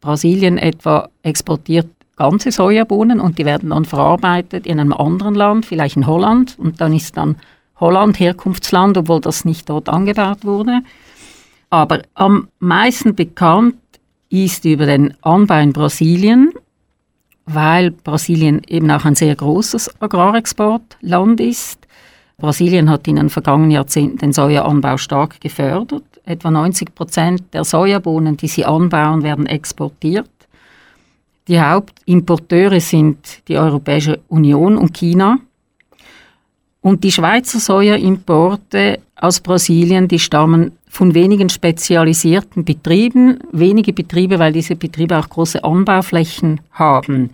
Brasilien 0.00 0.58
etwa 0.58 1.08
exportiert 1.22 1.88
ganze 2.22 2.52
Sojabohnen 2.52 3.18
und 3.20 3.36
die 3.38 3.44
werden 3.44 3.70
dann 3.70 3.84
verarbeitet 3.84 4.66
in 4.66 4.78
einem 4.78 4.92
anderen 4.92 5.34
Land, 5.34 5.66
vielleicht 5.66 5.96
in 5.96 6.06
Holland. 6.06 6.56
Und 6.58 6.80
dann 6.80 6.92
ist 6.94 7.16
dann 7.16 7.36
Holland 7.80 8.18
Herkunftsland, 8.20 8.96
obwohl 8.96 9.20
das 9.20 9.44
nicht 9.44 9.68
dort 9.68 9.88
angebaut 9.88 10.44
wurde. 10.44 10.82
Aber 11.68 12.02
am 12.14 12.48
meisten 12.60 13.14
bekannt 13.14 13.74
ist 14.28 14.64
über 14.64 14.86
den 14.86 15.14
Anbau 15.22 15.58
in 15.60 15.72
Brasilien. 15.72 16.52
weil 17.46 17.90
Brasilien 17.90 18.62
eben 18.68 18.90
auch 18.90 19.04
ein 19.04 19.14
sehr 19.14 19.34
großes 19.34 20.00
Agrarexportland 20.00 21.40
ist. 21.40 21.78
Brasilien 22.38 22.88
hat 22.90 23.06
in 23.08 23.16
den 23.16 23.30
vergangenen 23.30 23.70
Jahrzehnten 23.70 24.18
den 24.18 24.32
Sojaanbau 24.32 24.96
stark 24.96 25.40
gefördert. 25.40 26.04
Etwa 26.24 26.50
90 26.50 26.94
Prozent 26.94 27.42
der 27.52 27.64
Sojabohnen, 27.64 28.36
die 28.36 28.48
sie 28.48 28.64
anbauen, 28.64 29.22
werden 29.22 29.46
exportiert. 29.46 30.30
Die 31.48 31.60
Hauptimporteure 31.60 32.80
sind 32.80 33.42
die 33.48 33.58
Europäische 33.58 34.20
Union 34.28 34.76
und 34.76 34.94
China. 34.94 35.38
Und 36.80 37.04
die 37.04 37.12
Schweizer 37.12 37.60
Sojaimporte 37.60 39.00
aus 39.16 39.40
Brasilien, 39.40 40.08
die 40.08 40.18
stammen 40.18 40.72
von 40.88 41.14
wenigen 41.14 41.48
spezialisierten 41.48 42.64
Betrieben, 42.64 43.38
wenige 43.52 43.92
Betriebe, 43.92 44.38
weil 44.38 44.52
diese 44.52 44.76
Betriebe 44.76 45.18
auch 45.18 45.28
große 45.28 45.62
Anbauflächen 45.62 46.60
haben. 46.72 47.30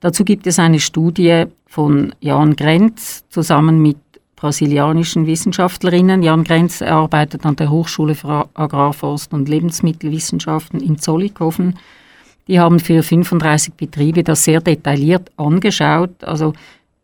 Dazu 0.00 0.24
gibt 0.24 0.46
es 0.46 0.58
eine 0.58 0.80
Studie 0.80 1.44
von 1.66 2.14
Jan 2.20 2.54
Grenz 2.56 3.24
zusammen 3.28 3.82
mit 3.82 3.98
brasilianischen 4.36 5.26
Wissenschaftlerinnen. 5.26 6.22
Jan 6.22 6.44
Grenz 6.44 6.80
arbeitet 6.82 7.44
an 7.44 7.56
der 7.56 7.70
Hochschule 7.70 8.14
für 8.14 8.48
Agrarforst 8.54 9.32
und 9.32 9.48
Lebensmittelwissenschaften 9.48 10.80
in 10.80 10.98
Zollikofen. 10.98 11.78
Die 12.48 12.60
haben 12.60 12.78
für 12.78 13.02
35 13.02 13.74
Betriebe 13.74 14.22
das 14.22 14.44
sehr 14.44 14.60
detailliert 14.60 15.30
angeschaut. 15.36 16.22
Also 16.22 16.52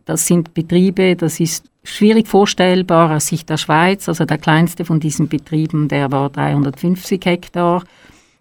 das 0.05 0.27
sind 0.27 0.55
Betriebe, 0.55 1.17
das 1.17 1.41
ist 1.41 1.65
schwierig 1.85 2.29
vorstellbar 2.29 3.15
aus 3.15 3.27
Sicht 3.27 3.51
der 3.51 3.57
Schweiz. 3.57 4.09
Also 4.09 4.25
der 4.25 4.39
kleinste 4.39 4.85
von 4.85 5.01
diesen 5.01 5.29
Betrieben, 5.29 5.89
der 5.89 6.11
war 6.13 6.31
350 6.31 7.25
Hektar. 7.25 7.85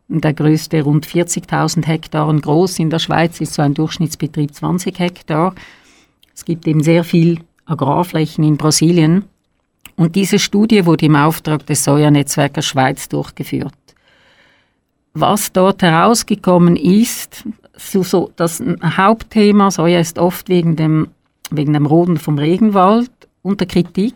Und 0.09 0.23
der 0.25 0.33
größte 0.33 0.81
rund 0.81 1.07
40.000 1.07 1.85
Hektar 1.85 2.33
groß. 2.33 2.79
In 2.79 2.89
der 2.89 2.99
Schweiz 2.99 3.39
ist 3.39 3.53
so 3.53 3.61
ein 3.61 3.73
Durchschnittsbetrieb 3.73 4.53
20 4.53 4.99
Hektar. 4.99 5.55
Es 6.35 6.43
gibt 6.43 6.67
eben 6.67 6.83
sehr 6.83 7.03
viel 7.03 7.39
Agrarflächen 7.65 8.43
in 8.43 8.57
Brasilien. 8.57 9.23
Und 9.95 10.15
diese 10.15 10.37
Studie 10.39 10.85
wurde 10.85 11.05
im 11.05 11.15
Auftrag 11.15 11.65
des 11.65 11.83
Sojanetzwerkes 11.83 12.65
Schweiz 12.65 13.07
durchgeführt. 13.07 13.73
Was 15.13 15.51
dort 15.51 15.81
herausgekommen 15.81 16.75
ist, 16.77 17.45
so, 17.75 18.03
so 18.03 18.31
das 18.35 18.63
Hauptthema 18.83 19.71
Soja 19.71 19.99
ist 19.99 20.19
oft 20.19 20.47
wegen 20.49 20.75
dem, 20.75 21.09
wegen 21.49 21.73
dem 21.73 21.85
Roden 21.85 22.17
vom 22.17 22.37
Regenwald 22.37 23.11
unter 23.41 23.65
Kritik, 23.65 24.15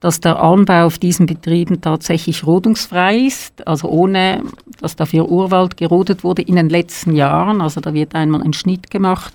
dass 0.00 0.18
der 0.20 0.42
Anbau 0.42 0.86
auf 0.86 0.98
diesen 0.98 1.26
Betrieben 1.26 1.80
tatsächlich 1.80 2.44
rodungsfrei 2.44 3.18
ist, 3.18 3.66
also 3.68 3.88
ohne, 3.88 4.42
dass 4.80 4.96
dafür 4.96 5.28
Urwald 5.28 5.76
gerodet 5.76 6.24
wurde 6.24 6.42
in 6.42 6.56
den 6.56 6.70
letzten 6.70 7.14
Jahren. 7.14 7.60
Also 7.60 7.80
da 7.80 7.92
wird 7.92 8.14
einmal 8.14 8.42
ein 8.42 8.54
Schnitt 8.54 8.90
gemacht. 8.90 9.34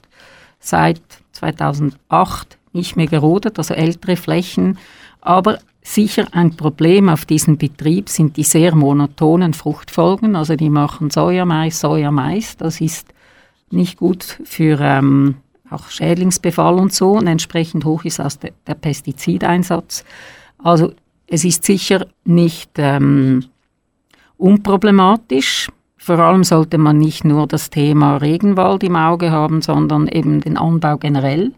Seit 0.60 1.02
2008 1.34 2.58
nicht 2.74 2.96
mehr 2.96 3.08
gerodet, 3.08 3.60
also 3.60 3.76
ältere 3.76 4.18
Flächen. 4.18 4.80
Aber 5.22 5.60
sicher 5.86 6.28
ein 6.32 6.56
Problem 6.56 7.10
auf 7.10 7.26
diesem 7.26 7.58
Betrieb 7.58 8.10
sind 8.10 8.38
die 8.38 8.44
sehr 8.44 8.76
monotonen 8.76 9.54
Fruchtfolgen. 9.54 10.36
Also 10.36 10.56
die 10.56 10.70
machen 10.70 11.12
Sojamais, 11.12 11.80
Sojamais. 11.80 12.58
Das 12.58 12.82
ist 12.82 13.14
nicht 13.70 13.98
gut 13.98 14.40
für 14.44 14.80
ähm, 14.82 15.36
auch 15.70 15.90
Schädlingsbefall 15.90 16.76
und 16.76 16.92
so. 16.92 17.12
Und 17.12 17.28
entsprechend 17.28 17.86
hoch 17.86 18.04
ist 18.04 18.20
auch 18.20 18.34
der, 18.34 18.52
der 18.66 18.74
Pestizideinsatz. 18.74 20.04
Also 20.58 20.94
es 21.28 21.46
ist 21.46 21.64
sicher 21.64 22.08
nicht 22.24 22.72
ähm, 22.78 23.46
unproblematisch. 24.38 25.70
Vor 25.98 26.20
allem 26.20 26.44
sollte 26.44 26.78
man 26.78 26.98
nicht 26.98 27.26
nur 27.26 27.48
das 27.48 27.70
Thema 27.70 28.18
Regenwald 28.18 28.84
im 28.84 28.96
Auge 28.96 29.32
haben, 29.32 29.62
sondern 29.62 30.08
eben 30.08 30.42
den 30.42 30.58
Anbau 30.58 30.98
generell. 30.98 31.52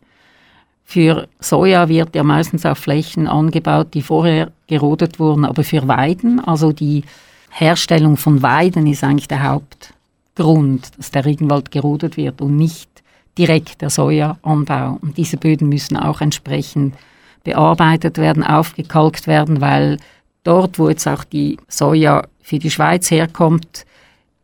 Für 0.89 1.27
Soja 1.41 1.89
wird 1.89 2.15
ja 2.15 2.23
meistens 2.23 2.65
auf 2.65 2.77
Flächen 2.77 3.27
angebaut, 3.27 3.87
die 3.93 4.01
vorher 4.01 4.53
gerodet 4.67 5.19
wurden, 5.19 5.43
aber 5.43 5.65
für 5.65 5.85
Weiden, 5.89 6.39
also 6.39 6.71
die 6.71 7.03
Herstellung 7.49 8.15
von 8.15 8.41
Weiden 8.41 8.87
ist 8.87 9.03
eigentlich 9.03 9.27
der 9.27 9.43
Hauptgrund, 9.43 10.97
dass 10.97 11.11
der 11.11 11.25
Regenwald 11.25 11.71
gerodet 11.71 12.15
wird 12.15 12.39
und 12.39 12.55
nicht 12.55 12.89
direkt 13.37 13.81
der 13.81 13.89
Sojaanbau. 13.89 14.97
Und 15.01 15.17
diese 15.17 15.35
Böden 15.35 15.67
müssen 15.67 15.97
auch 15.97 16.21
entsprechend 16.21 16.95
bearbeitet 17.43 18.17
werden, 18.17 18.45
aufgekalkt 18.45 19.27
werden, 19.27 19.59
weil 19.59 19.97
dort, 20.45 20.79
wo 20.79 20.87
jetzt 20.87 21.05
auch 21.05 21.25
die 21.25 21.57
Soja 21.67 22.23
für 22.41 22.59
die 22.59 22.71
Schweiz 22.71 23.11
herkommt, 23.11 23.85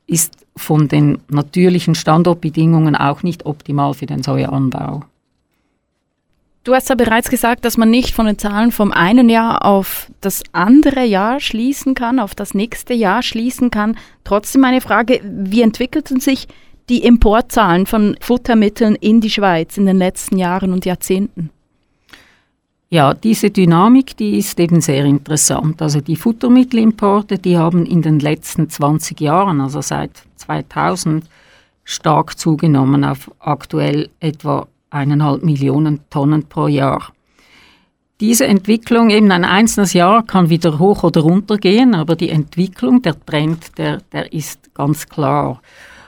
ist 0.07 0.35
von 0.57 0.89
den 0.89 1.19
natürlichen 1.29 1.95
Standortbedingungen 1.95 2.97
auch 2.97 3.23
nicht 3.23 3.45
optimal 3.45 3.93
für 3.93 4.07
den 4.07 4.23
Sojaanbau. 4.23 5.05
Du 6.63 6.73
hast 6.73 6.87
ja 6.87 6.95
bereits 6.95 7.29
gesagt, 7.29 7.65
dass 7.65 7.75
man 7.75 7.89
nicht 7.89 8.15
von 8.15 8.25
den 8.25 8.37
Zahlen 8.37 8.71
vom 8.71 8.93
einen 8.93 9.27
Jahr 9.27 9.65
auf 9.65 10.09
das 10.21 10.43
andere 10.53 11.03
Jahr 11.03 11.41
schließen 11.41 11.93
kann, 11.93 12.19
auf 12.19 12.35
das 12.35 12.53
nächste 12.53 12.93
Jahr 12.93 13.21
schließen 13.21 13.69
kann. 13.69 13.97
Trotzdem 14.23 14.63
eine 14.63 14.79
Frage, 14.79 15.19
wie 15.23 15.61
entwickelten 15.61 16.21
sich 16.21 16.47
die 16.87 17.03
Importzahlen 17.03 17.85
von 17.85 18.15
Futtermitteln 18.21 18.95
in 18.95 19.19
die 19.19 19.29
Schweiz 19.29 19.77
in 19.77 19.85
den 19.85 19.97
letzten 19.97 20.37
Jahren 20.37 20.71
und 20.71 20.85
Jahrzehnten? 20.85 21.49
Ja, 22.89 23.13
diese 23.13 23.49
Dynamik, 23.49 24.15
die 24.15 24.37
ist 24.37 24.57
eben 24.59 24.79
sehr 24.79 25.03
interessant. 25.03 25.81
Also 25.81 25.99
die 25.99 26.15
Futtermittelimporte, 26.15 27.39
die 27.39 27.57
haben 27.57 27.85
in 27.85 28.01
den 28.01 28.19
letzten 28.19 28.69
20 28.69 29.19
Jahren, 29.19 29.59
also 29.59 29.81
seit 29.81 30.11
2000, 30.37 31.25
stark 31.83 32.39
zugenommen 32.39 33.03
auf 33.03 33.29
aktuell 33.39 34.09
etwa 34.21 34.67
eineinhalb 34.93 35.43
Millionen 35.43 36.01
Tonnen 36.09 36.43
pro 36.47 36.67
Jahr. 36.67 37.11
Diese 38.19 38.45
Entwicklung, 38.45 39.09
eben 39.09 39.31
ein 39.31 39.43
einzelnes 39.43 39.93
Jahr 39.93 40.23
kann 40.25 40.49
wieder 40.49 40.79
hoch 40.79 41.03
oder 41.03 41.21
runter 41.21 41.57
gehen, 41.57 41.95
aber 41.95 42.15
die 42.15 42.29
Entwicklung, 42.29 43.01
der 43.01 43.19
Trend, 43.25 43.77
der, 43.77 44.01
der 44.11 44.31
ist 44.31 44.73
ganz 44.73 45.09
klar. 45.09 45.61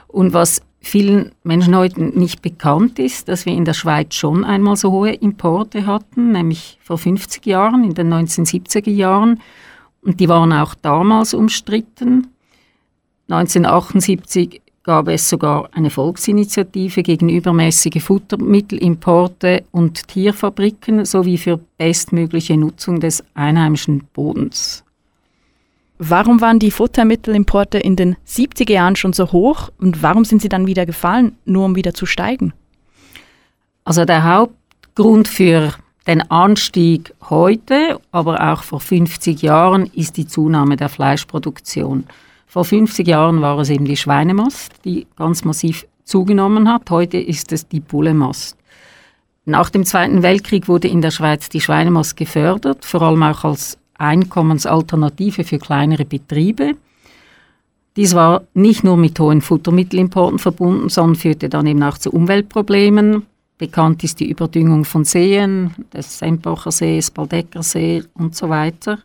Und 0.06 0.32
was 0.32 0.62
vielen 0.80 1.32
Menschen 1.42 1.76
heute 1.76 2.00
nicht 2.00 2.42
bekannt 2.42 2.98
ist, 2.98 3.28
dass 3.28 3.44
wir 3.44 3.52
in 3.52 3.64
der 3.64 3.74
Schweiz 3.74 4.14
schon 4.14 4.44
einmal 4.44 4.76
so 4.76 4.92
hohe 4.92 5.12
Importe 5.12 5.84
hatten, 5.84 6.32
nämlich 6.32 6.78
vor 6.80 6.96
50 6.96 7.44
Jahren, 7.44 7.84
in 7.84 7.94
den 7.94 8.12
1970er 8.12 8.90
Jahren. 8.90 9.40
Und 10.00 10.20
die 10.20 10.28
waren 10.28 10.52
auch 10.52 10.74
damals 10.74 11.34
umstritten. 11.34 12.28
1978 13.28 14.62
gab 14.86 15.08
es 15.08 15.28
sogar 15.28 15.68
eine 15.72 15.90
Volksinitiative 15.90 17.02
gegen 17.02 17.28
übermäßige 17.28 18.00
Futtermittelimporte 18.00 19.64
und 19.72 20.06
Tierfabriken 20.06 21.04
sowie 21.04 21.38
für 21.38 21.58
bestmögliche 21.76 22.56
Nutzung 22.56 23.00
des 23.00 23.24
einheimischen 23.34 24.04
Bodens. 24.14 24.84
Warum 25.98 26.40
waren 26.40 26.60
die 26.60 26.70
Futtermittelimporte 26.70 27.78
in 27.78 27.96
den 27.96 28.16
70er 28.28 28.72
Jahren 28.72 28.94
schon 28.94 29.12
so 29.12 29.32
hoch 29.32 29.70
und 29.78 30.04
warum 30.04 30.24
sind 30.24 30.40
sie 30.40 30.48
dann 30.48 30.68
wieder 30.68 30.86
gefallen, 30.86 31.36
nur 31.44 31.64
um 31.64 31.74
wieder 31.74 31.92
zu 31.92 32.06
steigen? 32.06 32.52
Also 33.84 34.04
der 34.04 34.22
Hauptgrund 34.22 35.26
für 35.26 35.74
den 36.06 36.30
Anstieg 36.30 37.12
heute, 37.28 37.98
aber 38.12 38.52
auch 38.52 38.62
vor 38.62 38.78
50 38.78 39.42
Jahren, 39.42 39.90
ist 39.94 40.16
die 40.16 40.28
Zunahme 40.28 40.76
der 40.76 40.88
Fleischproduktion. 40.88 42.04
Vor 42.56 42.64
50 42.64 43.06
Jahren 43.06 43.42
war 43.42 43.58
es 43.58 43.68
eben 43.68 43.84
die 43.84 43.98
Schweinemast, 43.98 44.72
die 44.86 45.06
ganz 45.14 45.44
massiv 45.44 45.86
zugenommen 46.04 46.72
hat. 46.72 46.90
Heute 46.90 47.18
ist 47.18 47.52
es 47.52 47.68
die 47.68 47.80
Bullemast. 47.80 48.56
Nach 49.44 49.68
dem 49.68 49.84
Zweiten 49.84 50.22
Weltkrieg 50.22 50.66
wurde 50.66 50.88
in 50.88 51.02
der 51.02 51.10
Schweiz 51.10 51.50
die 51.50 51.60
Schweinemast 51.60 52.16
gefördert, 52.16 52.86
vor 52.86 53.02
allem 53.02 53.22
auch 53.24 53.44
als 53.44 53.76
Einkommensalternative 53.98 55.44
für 55.44 55.58
kleinere 55.58 56.06
Betriebe. 56.06 56.76
Dies 57.94 58.14
war 58.14 58.44
nicht 58.54 58.84
nur 58.84 58.96
mit 58.96 59.20
hohen 59.20 59.42
Futtermittelimporten 59.42 60.38
verbunden, 60.38 60.88
sondern 60.88 61.16
führte 61.16 61.50
dann 61.50 61.66
eben 61.66 61.82
auch 61.82 61.98
zu 61.98 62.10
Umweltproblemen. 62.10 63.26
Bekannt 63.58 64.02
ist 64.02 64.18
die 64.18 64.30
Überdüngung 64.30 64.86
von 64.86 65.04
Seen, 65.04 65.74
des 65.92 66.20
Sembacher 66.20 66.72
Sees, 66.72 67.10
Baldecker 67.10 67.62
See 67.62 68.02
und 68.14 68.34
so 68.34 68.48
weiter. 68.48 69.00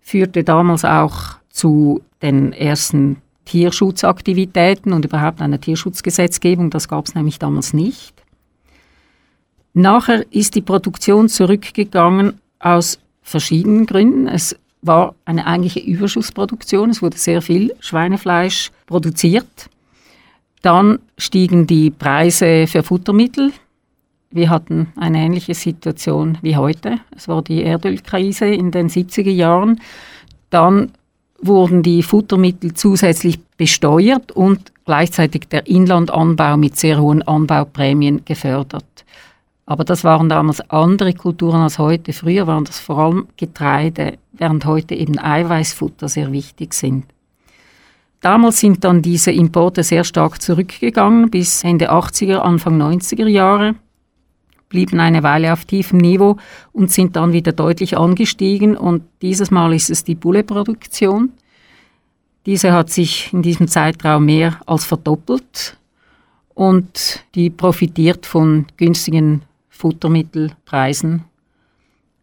Führte 0.00 0.42
damals 0.44 0.86
auch 0.86 1.41
zu 1.52 2.02
den 2.22 2.52
ersten 2.52 3.18
Tierschutzaktivitäten 3.44 4.92
und 4.92 5.04
überhaupt 5.04 5.40
einer 5.40 5.60
Tierschutzgesetzgebung. 5.60 6.70
Das 6.70 6.88
gab 6.88 7.06
es 7.06 7.14
nämlich 7.14 7.38
damals 7.38 7.72
nicht. 7.72 8.14
Nachher 9.74 10.24
ist 10.32 10.54
die 10.54 10.60
Produktion 10.60 11.28
zurückgegangen 11.28 12.40
aus 12.58 12.98
verschiedenen 13.22 13.86
Gründen. 13.86 14.28
Es 14.28 14.58
war 14.82 15.14
eine 15.24 15.46
eigentliche 15.46 15.80
Überschussproduktion. 15.80 16.90
Es 16.90 17.02
wurde 17.02 17.16
sehr 17.16 17.42
viel 17.42 17.74
Schweinefleisch 17.80 18.70
produziert. 18.86 19.70
Dann 20.60 20.98
stiegen 21.18 21.66
die 21.66 21.90
Preise 21.90 22.66
für 22.66 22.82
Futtermittel. 22.82 23.52
Wir 24.30 24.48
hatten 24.50 24.92
eine 24.96 25.18
ähnliche 25.18 25.54
Situation 25.54 26.38
wie 26.42 26.56
heute. 26.56 26.98
Es 27.14 27.28
war 27.28 27.42
die 27.42 27.62
Erdölkrise 27.62 28.46
in 28.46 28.70
den 28.70 28.88
70er 28.88 29.30
Jahren. 29.30 29.80
Dann 30.50 30.92
wurden 31.42 31.82
die 31.82 32.02
Futtermittel 32.02 32.72
zusätzlich 32.74 33.40
besteuert 33.56 34.32
und 34.32 34.72
gleichzeitig 34.84 35.48
der 35.48 35.66
Inlandanbau 35.66 36.56
mit 36.56 36.76
sehr 36.76 37.00
hohen 37.00 37.22
Anbauprämien 37.22 38.24
gefördert. 38.24 39.04
Aber 39.66 39.84
das 39.84 40.04
waren 40.04 40.28
damals 40.28 40.60
andere 40.70 41.14
Kulturen 41.14 41.60
als 41.60 41.78
heute. 41.78 42.12
Früher 42.12 42.46
waren 42.46 42.64
das 42.64 42.78
vor 42.78 42.98
allem 42.98 43.28
Getreide, 43.36 44.18
während 44.32 44.64
heute 44.64 44.94
eben 44.94 45.18
Eiweißfutter 45.18 46.08
sehr 46.08 46.32
wichtig 46.32 46.74
sind. 46.74 47.04
Damals 48.20 48.60
sind 48.60 48.84
dann 48.84 49.02
diese 49.02 49.32
Importe 49.32 49.82
sehr 49.82 50.04
stark 50.04 50.40
zurückgegangen 50.40 51.28
bis 51.30 51.64
Ende 51.64 51.90
80er, 51.90 52.36
Anfang 52.36 52.80
90er 52.80 53.26
Jahre, 53.26 53.74
blieben 54.72 55.00
eine 55.00 55.22
Weile 55.22 55.52
auf 55.52 55.66
tiefem 55.66 55.98
Niveau 55.98 56.38
und 56.72 56.90
sind 56.90 57.14
dann 57.14 57.34
wieder 57.34 57.52
deutlich 57.52 57.98
angestiegen. 57.98 58.74
Und 58.74 59.02
dieses 59.20 59.50
Mal 59.50 59.74
ist 59.74 59.90
es 59.90 60.02
die 60.02 60.14
Bulleproduktion. 60.14 61.30
Diese 62.46 62.72
hat 62.72 62.88
sich 62.88 63.32
in 63.34 63.42
diesem 63.42 63.68
Zeitraum 63.68 64.24
mehr 64.24 64.58
als 64.66 64.86
verdoppelt 64.86 65.76
und 66.54 67.22
die 67.34 67.50
profitiert 67.50 68.24
von 68.24 68.66
günstigen 68.78 69.42
Futtermittelpreisen. 69.68 71.24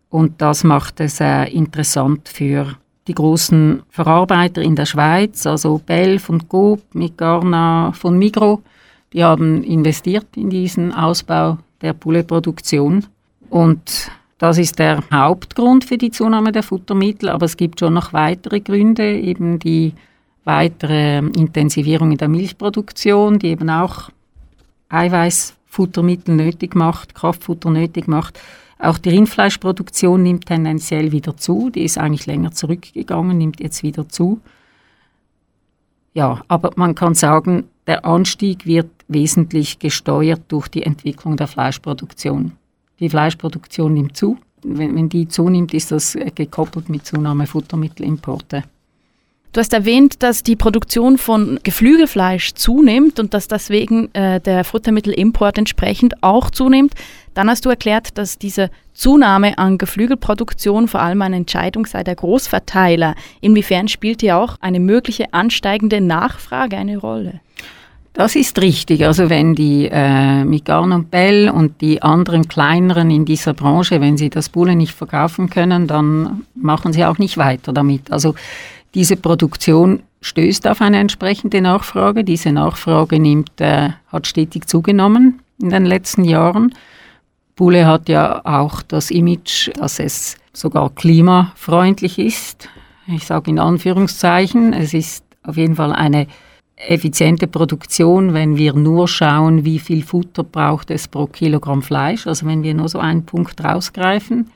Und 0.10 0.42
das 0.42 0.64
macht 0.64 1.00
es 1.00 1.20
äh, 1.22 1.46
interessant 1.46 2.28
für 2.30 2.76
die 3.08 3.14
großen 3.14 3.84
Verarbeiter 3.90 4.62
in 4.64 4.76
der 4.76 4.88
Schweiz, 4.88 5.46
also 5.46 5.80
Bell 5.86 6.18
von 6.18 6.48
Coop, 6.50 6.82
Migarna 6.94 7.92
von 7.94 8.18
Migro. 8.18 8.64
Die 9.14 9.24
haben 9.24 9.64
investiert 9.64 10.36
in 10.36 10.50
diesen 10.50 10.92
Ausbau 10.92 11.60
der 11.82 11.94
Pouletproduktion. 11.94 13.06
Und 13.50 14.12
das 14.38 14.58
ist 14.58 14.80
der 14.80 15.04
Hauptgrund 15.12 15.84
für 15.84 15.98
die 15.98 16.12
Zunahme 16.12 16.52
der 16.52 16.64
Futtermittel, 16.64 17.30
aber 17.30 17.46
es 17.46 17.58
gibt 17.58 17.80
schon 17.80 17.94
noch 17.94 18.14
weitere 18.14 18.62
Gründe, 18.62 19.20
eben 19.20 19.60
die 19.60 19.94
weitere 20.46 21.18
Intensivierung 21.18 22.12
in 22.12 22.18
der 22.18 22.30
Milchproduktion, 22.30 23.40
die 23.40 23.48
eben 23.48 23.70
auch 23.70 24.10
Eiweiß 24.90 25.56
Futtermittel 25.66 26.36
nötig 26.36 26.74
macht, 26.76 27.14
Kraftfutter 27.14 27.70
nötig 27.70 28.08
macht. 28.08 28.40
Auch 28.80 28.98
die 28.98 29.10
Rindfleischproduktion 29.10 30.24
nimmt 30.24 30.46
tendenziell 30.46 31.12
wieder 31.12 31.38
zu. 31.38 31.70
Die 31.70 31.84
ist 31.84 31.98
eigentlich 31.98 32.26
länger 32.26 32.52
zurückgegangen, 32.52 33.38
nimmt 33.38 33.60
jetzt 33.60 33.84
wieder 33.84 34.08
zu. 34.08 34.40
Ja, 36.14 36.42
aber 36.48 36.72
man 36.76 36.96
kann 36.96 37.14
sagen, 37.14 37.66
der 37.88 38.06
Anstieg 38.06 38.66
wird 38.66 38.90
wesentlich 39.10 39.80
gesteuert 39.80 40.42
durch 40.48 40.70
die 40.70 40.84
Entwicklung 40.84 41.36
der 41.36 41.48
Fleischproduktion. 41.48 42.54
Die 43.00 43.10
Fleischproduktion 43.10 43.94
nimmt 43.94 44.16
zu. 44.16 44.38
Wenn, 44.64 44.96
wenn 44.96 45.10
die 45.10 45.28
zunimmt, 45.28 45.74
ist 45.74 45.92
das 45.92 46.18
gekoppelt 46.36 46.90
mit 46.90 47.06
Zunahme 47.06 47.48
Futtermittelimporte. 47.48 48.64
Du 49.52 49.60
hast 49.60 49.74
erwähnt, 49.74 50.22
dass 50.22 50.44
die 50.44 50.56
Produktion 50.56 51.18
von 51.18 51.60
Geflügelfleisch 51.64 52.54
zunimmt 52.54 53.20
und 53.20 53.34
dass 53.34 53.48
deswegen 53.48 54.14
äh, 54.14 54.40
der 54.40 54.64
Futtermittelimport 54.64 55.58
entsprechend 55.58 56.22
auch 56.22 56.52
zunimmt. 56.52 56.94
Dann 57.34 57.50
hast 57.50 57.66
du 57.66 57.70
erklärt, 57.70 58.16
dass 58.20 58.38
diese 58.38 58.70
Zunahme 58.94 59.58
an 59.58 59.80
Geflügelproduktion 59.80 60.88
vor 60.88 61.02
allem 61.02 61.24
eine 61.24 61.38
Entscheidung 61.38 61.88
sei 61.88 62.04
der 62.04 62.16
Großverteiler. 62.16 63.16
Inwiefern 63.42 63.88
spielt 63.88 64.22
hier 64.22 64.38
auch 64.38 64.56
eine 64.60 64.80
mögliche 64.80 65.34
ansteigende 65.34 66.00
Nachfrage 66.00 66.78
eine 66.78 66.98
Rolle? 66.98 67.40
Das 68.20 68.36
ist 68.36 68.62
richtig. 68.62 69.06
Also 69.06 69.30
wenn 69.30 69.56
die 69.56 69.88
äh, 69.90 70.44
Migan 70.44 70.92
und 70.92 71.10
Bell 71.10 71.50
und 71.50 71.80
die 71.80 72.02
anderen 72.02 72.50
kleineren 72.50 73.10
in 73.10 73.24
dieser 73.24 73.54
Branche, 73.54 74.02
wenn 74.02 74.18
sie 74.18 74.30
das 74.30 74.50
Bulle 74.50 74.76
nicht 74.76 74.94
verkaufen 74.94 75.50
können, 75.50 75.88
dann 75.88 76.44
machen 76.54 76.92
sie 76.92 77.06
auch 77.06 77.18
nicht 77.18 77.38
weiter 77.38 77.72
damit. 77.72 78.12
Also 78.12 78.36
diese 78.94 79.16
Produktion 79.16 80.04
stößt 80.20 80.68
auf 80.68 80.82
eine 80.82 81.00
entsprechende 81.00 81.62
Nachfrage. 81.62 82.26
Diese 82.26 82.52
Nachfrage 82.52 83.22
nimmt, 83.22 83.62
äh, 83.62 83.92
hat 84.10 84.28
stetig 84.28 84.68
zugenommen 84.68 85.40
in 85.62 85.70
den 85.70 85.86
letzten 85.86 86.26
Jahren. 86.26 86.76
Bulle 87.56 87.88
hat 87.88 88.10
ja 88.10 88.42
auch 88.44 88.82
das 88.82 89.12
Image, 89.12 89.70
dass 89.80 89.98
es 89.98 90.36
sogar 90.52 90.90
klimafreundlich 90.90 92.20
ist. 92.20 92.68
Ich 93.08 93.26
sage 93.26 93.50
in 93.50 93.60
Anführungszeichen, 93.60 94.74
es 94.74 94.94
ist 94.94 95.24
auf 95.42 95.56
jeden 95.56 95.78
Fall 95.78 95.94
eine 95.94 96.28
effiziente 96.88 97.48
Produktion, 97.48 98.34
wenn 98.34 98.56
wir 98.56 98.74
nur 98.74 99.08
schauen, 99.08 99.66
wie 99.66 99.80
viel 99.80 100.04
Futter 100.04 100.44
braucht 100.44 100.92
es 100.92 101.08
pro 101.08 101.28
Kilogramm 101.28 101.82
Fleisch. 101.82 102.26
Also 102.26 102.46
wenn 102.46 102.64
wir 102.64 102.74
nur 102.74 102.90
so 102.90 103.00
einen 103.00 103.26
Punkt 103.26 103.64
rausgreifen. 103.64 104.50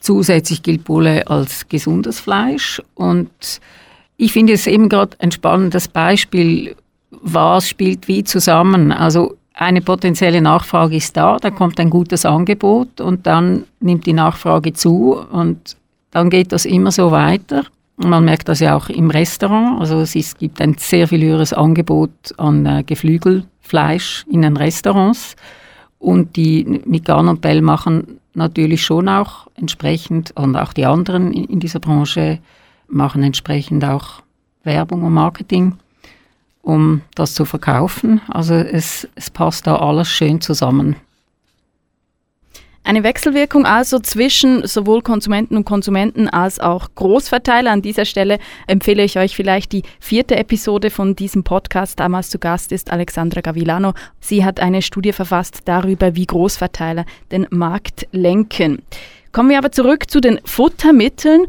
Zusätzlich 0.00 0.62
gilt 0.62 0.84
Bulle 0.84 1.26
als 1.26 1.68
gesundes 1.68 2.20
Fleisch 2.20 2.80
und 2.94 3.60
ich 4.16 4.32
finde 4.32 4.54
es 4.54 4.66
eben 4.66 4.88
gerade 4.88 5.16
ein 5.18 5.30
spannendes 5.30 5.88
Beispiel, 5.88 6.74
was 7.10 7.68
spielt 7.68 8.08
wie 8.08 8.24
zusammen. 8.24 8.92
Also 8.92 9.36
eine 9.54 9.82
potenzielle 9.82 10.40
Nachfrage 10.40 10.96
ist 10.96 11.16
da, 11.16 11.36
da 11.38 11.50
kommt 11.50 11.78
ein 11.80 11.90
gutes 11.90 12.24
Angebot 12.24 13.00
und 13.00 13.26
dann 13.26 13.64
nimmt 13.80 14.06
die 14.06 14.14
Nachfrage 14.14 14.72
zu 14.72 15.18
und 15.32 15.76
dann 16.10 16.30
geht 16.30 16.52
das 16.52 16.64
immer 16.64 16.92
so 16.92 17.10
weiter. 17.10 17.64
Man 18.02 18.24
merkt 18.24 18.48
das 18.48 18.60
ja 18.60 18.76
auch 18.76 18.88
im 18.88 19.10
Restaurant. 19.10 19.80
Also 19.80 20.00
es, 20.00 20.14
ist, 20.14 20.38
gibt 20.38 20.60
ein 20.60 20.76
sehr 20.78 21.06
viel 21.06 21.22
höheres 21.22 21.52
Angebot 21.52 22.10
an 22.38 22.64
äh, 22.64 22.82
Geflügelfleisch 22.82 24.24
in 24.30 24.42
den 24.42 24.56
Restaurants. 24.56 25.36
Und 25.98 26.36
die 26.36 26.82
Migan 26.86 27.28
und 27.28 27.42
Bell 27.42 27.60
machen 27.60 28.18
natürlich 28.32 28.82
schon 28.82 29.08
auch 29.08 29.48
entsprechend, 29.54 30.32
und 30.32 30.56
auch 30.56 30.72
die 30.72 30.86
anderen 30.86 31.32
in, 31.32 31.44
in 31.44 31.60
dieser 31.60 31.80
Branche 31.80 32.38
machen 32.88 33.22
entsprechend 33.22 33.84
auch 33.84 34.22
Werbung 34.64 35.02
und 35.02 35.12
Marketing, 35.12 35.76
um 36.62 37.02
das 37.14 37.34
zu 37.34 37.44
verkaufen. 37.44 38.22
Also 38.28 38.54
es, 38.54 39.06
es 39.14 39.30
passt 39.30 39.66
da 39.66 39.76
alles 39.76 40.08
schön 40.08 40.40
zusammen. 40.40 40.96
Eine 42.90 43.04
Wechselwirkung 43.04 43.66
also 43.66 44.00
zwischen 44.00 44.66
sowohl 44.66 45.00
Konsumenten 45.00 45.56
und 45.56 45.64
Konsumenten 45.64 46.28
als 46.28 46.58
auch 46.58 46.88
Großverteiler. 46.96 47.70
An 47.70 47.82
dieser 47.82 48.04
Stelle 48.04 48.40
empfehle 48.66 49.04
ich 49.04 49.16
euch 49.16 49.36
vielleicht 49.36 49.70
die 49.70 49.84
vierte 50.00 50.34
Episode 50.34 50.90
von 50.90 51.14
diesem 51.14 51.44
Podcast. 51.44 52.00
Damals 52.00 52.30
zu 52.30 52.40
Gast 52.40 52.72
ist 52.72 52.90
Alexandra 52.90 53.42
Gavilano. 53.42 53.94
Sie 54.18 54.44
hat 54.44 54.58
eine 54.58 54.82
Studie 54.82 55.12
verfasst 55.12 55.60
darüber, 55.66 56.16
wie 56.16 56.26
Großverteiler 56.26 57.04
den 57.30 57.46
Markt 57.50 58.08
lenken. 58.10 58.82
Kommen 59.30 59.50
wir 59.50 59.58
aber 59.58 59.70
zurück 59.70 60.10
zu 60.10 60.20
den 60.20 60.40
Futtermitteln. 60.44 61.46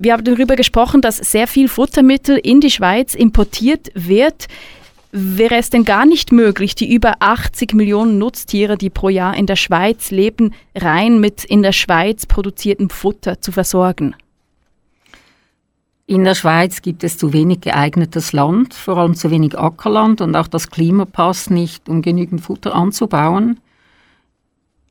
Wir 0.00 0.14
haben 0.14 0.24
darüber 0.24 0.56
gesprochen, 0.56 1.00
dass 1.00 1.18
sehr 1.18 1.46
viel 1.46 1.68
Futtermittel 1.68 2.36
in 2.36 2.60
die 2.60 2.72
Schweiz 2.72 3.14
importiert 3.14 3.92
wird. 3.94 4.48
Wäre 5.12 5.56
es 5.56 5.70
denn 5.70 5.84
gar 5.84 6.06
nicht 6.06 6.30
möglich, 6.30 6.76
die 6.76 6.94
über 6.94 7.14
80 7.18 7.74
Millionen 7.74 8.18
Nutztiere, 8.18 8.78
die 8.78 8.90
pro 8.90 9.08
Jahr 9.08 9.36
in 9.36 9.46
der 9.46 9.56
Schweiz 9.56 10.12
leben, 10.12 10.54
rein 10.76 11.18
mit 11.18 11.44
in 11.44 11.62
der 11.62 11.72
Schweiz 11.72 12.26
produziertem 12.26 12.90
Futter 12.90 13.40
zu 13.40 13.50
versorgen? 13.50 14.14
In 16.06 16.24
der 16.24 16.34
Schweiz 16.34 16.82
gibt 16.82 17.02
es 17.02 17.18
zu 17.18 17.32
wenig 17.32 17.60
geeignetes 17.60 18.32
Land, 18.32 18.74
vor 18.74 18.98
allem 18.98 19.14
zu 19.14 19.30
wenig 19.30 19.58
Ackerland 19.58 20.20
und 20.20 20.36
auch 20.36 20.48
das 20.48 20.70
Klima 20.70 21.04
passt 21.04 21.50
nicht, 21.50 21.88
um 21.88 22.02
genügend 22.02 22.40
Futter 22.40 22.74
anzubauen. 22.74 23.58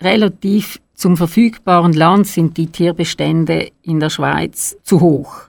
Relativ 0.01 0.79
zum 0.93 1.17
verfügbaren 1.17 1.93
Land 1.93 2.27
sind 2.27 2.57
die 2.57 2.67
Tierbestände 2.67 3.71
in 3.83 3.99
der 3.99 4.09
Schweiz 4.09 4.77
zu 4.83 4.99
hoch. 5.01 5.48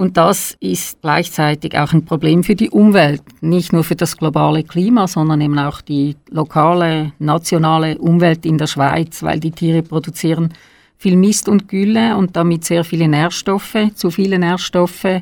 Und 0.00 0.16
das 0.16 0.56
ist 0.60 1.02
gleichzeitig 1.02 1.76
auch 1.76 1.92
ein 1.92 2.06
Problem 2.06 2.42
für 2.42 2.54
die 2.54 2.70
Umwelt, 2.70 3.20
nicht 3.42 3.74
nur 3.74 3.84
für 3.84 3.96
das 3.96 4.16
globale 4.16 4.64
Klima, 4.64 5.06
sondern 5.06 5.42
eben 5.42 5.58
auch 5.58 5.82
die 5.82 6.16
lokale, 6.30 7.12
nationale 7.18 7.98
Umwelt 7.98 8.46
in 8.46 8.56
der 8.56 8.66
Schweiz, 8.66 9.22
weil 9.22 9.40
die 9.40 9.50
Tiere 9.50 9.82
produzieren 9.82 10.54
viel 10.96 11.16
Mist 11.16 11.50
und 11.50 11.68
Gülle 11.68 12.16
und 12.16 12.34
damit 12.34 12.64
sehr 12.64 12.82
viele 12.82 13.08
Nährstoffe, 13.08 13.76
zu 13.94 14.10
viele 14.10 14.38
Nährstoffe. 14.38 15.20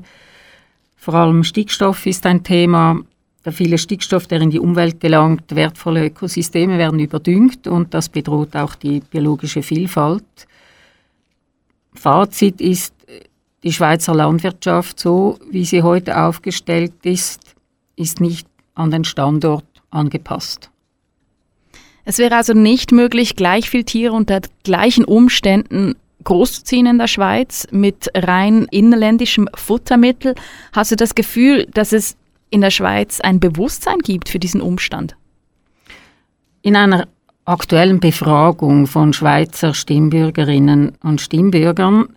Vor 0.96 1.14
allem 1.14 1.42
Stickstoff 1.42 2.06
ist 2.06 2.24
ein 2.24 2.44
Thema. 2.44 3.00
Der 3.44 3.52
viele 3.52 3.78
Stickstoff, 3.78 4.28
der 4.28 4.40
in 4.42 4.50
die 4.50 4.60
Umwelt 4.60 5.00
gelangt, 5.00 5.56
wertvolle 5.56 6.06
Ökosysteme 6.06 6.78
werden 6.78 7.00
überdüngt 7.00 7.66
und 7.66 7.94
das 7.94 8.08
bedroht 8.08 8.54
auch 8.54 8.76
die 8.76 9.00
biologische 9.00 9.64
Vielfalt. 9.64 10.22
Fazit 11.94 12.60
ist, 12.60 12.94
die 13.68 13.74
Schweizer 13.74 14.14
Landwirtschaft, 14.14 14.98
so 14.98 15.38
wie 15.50 15.66
sie 15.66 15.82
heute 15.82 16.18
aufgestellt 16.18 16.94
ist, 17.02 17.54
ist 17.96 18.18
nicht 18.18 18.48
an 18.74 18.90
den 18.90 19.04
Standort 19.04 19.66
angepasst. 19.90 20.70
Es 22.06 22.16
wäre 22.16 22.36
also 22.36 22.54
nicht 22.54 22.92
möglich, 22.92 23.36
gleich 23.36 23.68
viel 23.68 23.84
Tiere 23.84 24.14
unter 24.14 24.40
gleichen 24.64 25.04
Umständen 25.04 25.96
großzuziehen 26.24 26.86
in 26.86 26.96
der 26.96 27.08
Schweiz 27.08 27.68
mit 27.70 28.08
rein 28.14 28.66
inländischem 28.70 29.50
Futtermittel. 29.54 30.34
Hast 30.72 30.90
du 30.90 30.96
das 30.96 31.14
Gefühl, 31.14 31.66
dass 31.74 31.92
es 31.92 32.16
in 32.48 32.62
der 32.62 32.70
Schweiz 32.70 33.20
ein 33.20 33.38
Bewusstsein 33.38 33.98
gibt 33.98 34.30
für 34.30 34.38
diesen 34.38 34.62
Umstand? 34.62 35.14
In 36.62 36.74
einer 36.74 37.06
aktuellen 37.44 38.00
Befragung 38.00 38.86
von 38.86 39.12
Schweizer 39.12 39.74
Stimmbürgerinnen 39.74 40.92
und 41.02 41.20
Stimmbürgern 41.20 42.08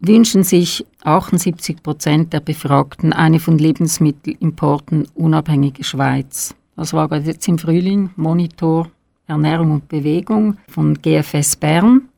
wünschen 0.00 0.44
sich 0.44 0.86
78 1.02 1.82
Prozent 1.82 2.32
der 2.32 2.40
Befragten 2.40 3.12
eine 3.12 3.40
von 3.40 3.58
Lebensmittelimporten 3.58 5.08
unabhängige 5.14 5.84
Schweiz. 5.84 6.54
Das 6.76 6.92
war 6.92 7.08
gerade 7.08 7.26
jetzt 7.26 7.48
im 7.48 7.58
Frühling 7.58 8.10
Monitor 8.16 8.90
Ernährung 9.26 9.72
und 9.72 9.88
Bewegung 9.88 10.56
von 10.68 10.94
GFS 10.94 11.56
Bern. 11.56 12.08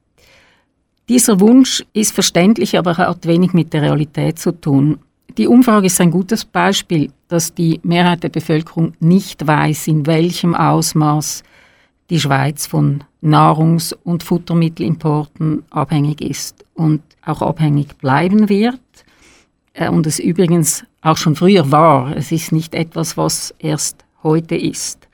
Dieser 1.09 1.41
Wunsch 1.41 1.85
ist 1.93 2.13
verständlich, 2.13 2.79
aber 2.79 2.97
hat 2.97 3.27
wenig 3.27 3.53
mit 3.53 3.73
der 3.73 3.83
Realität 3.83 4.39
zu 4.39 4.53
tun. 4.53 5.01
Die 5.37 5.49
Umfrage 5.49 5.87
ist 5.87 6.01
ein 6.01 6.11
gutes 6.11 6.45
Beispiel, 6.45 7.11
dass 7.29 7.55
die 7.55 7.81
Mehrheit 7.83 8.23
der 8.23 8.29
Bevölkerung 8.29 8.93
nicht 9.01 9.45
weiß, 9.47 9.89
in 9.89 10.07
welchem 10.07 10.55
Ausmaß 10.55 11.43
die 12.11 12.21
Schweiz 12.21 12.67
von 12.67 13.05
Nahrungs- 13.23 13.97
und 14.05 14.23
Futtermittelimporten 14.23 15.65
abhängig 15.71 16.21
ist 16.21 16.65
und 16.75 17.03
auch 17.25 17.43
abhängig 17.43 17.99
bleiben 17.99 18.49
wird. 18.49 18.81
Äh, 19.73 19.89
und 19.89 20.07
es 20.07 20.19
übrigens 20.19 20.85
auch 21.03 21.17
schon 21.17 21.37
früher 21.37 21.71
war. 21.71 22.17
Es 22.17 22.33
ist 22.33 22.53
nicht 22.53 22.75
etwas, 22.75 23.17
was 23.17 23.55
erst 23.59 24.05
heute 24.23 24.57
ist. 24.57 25.09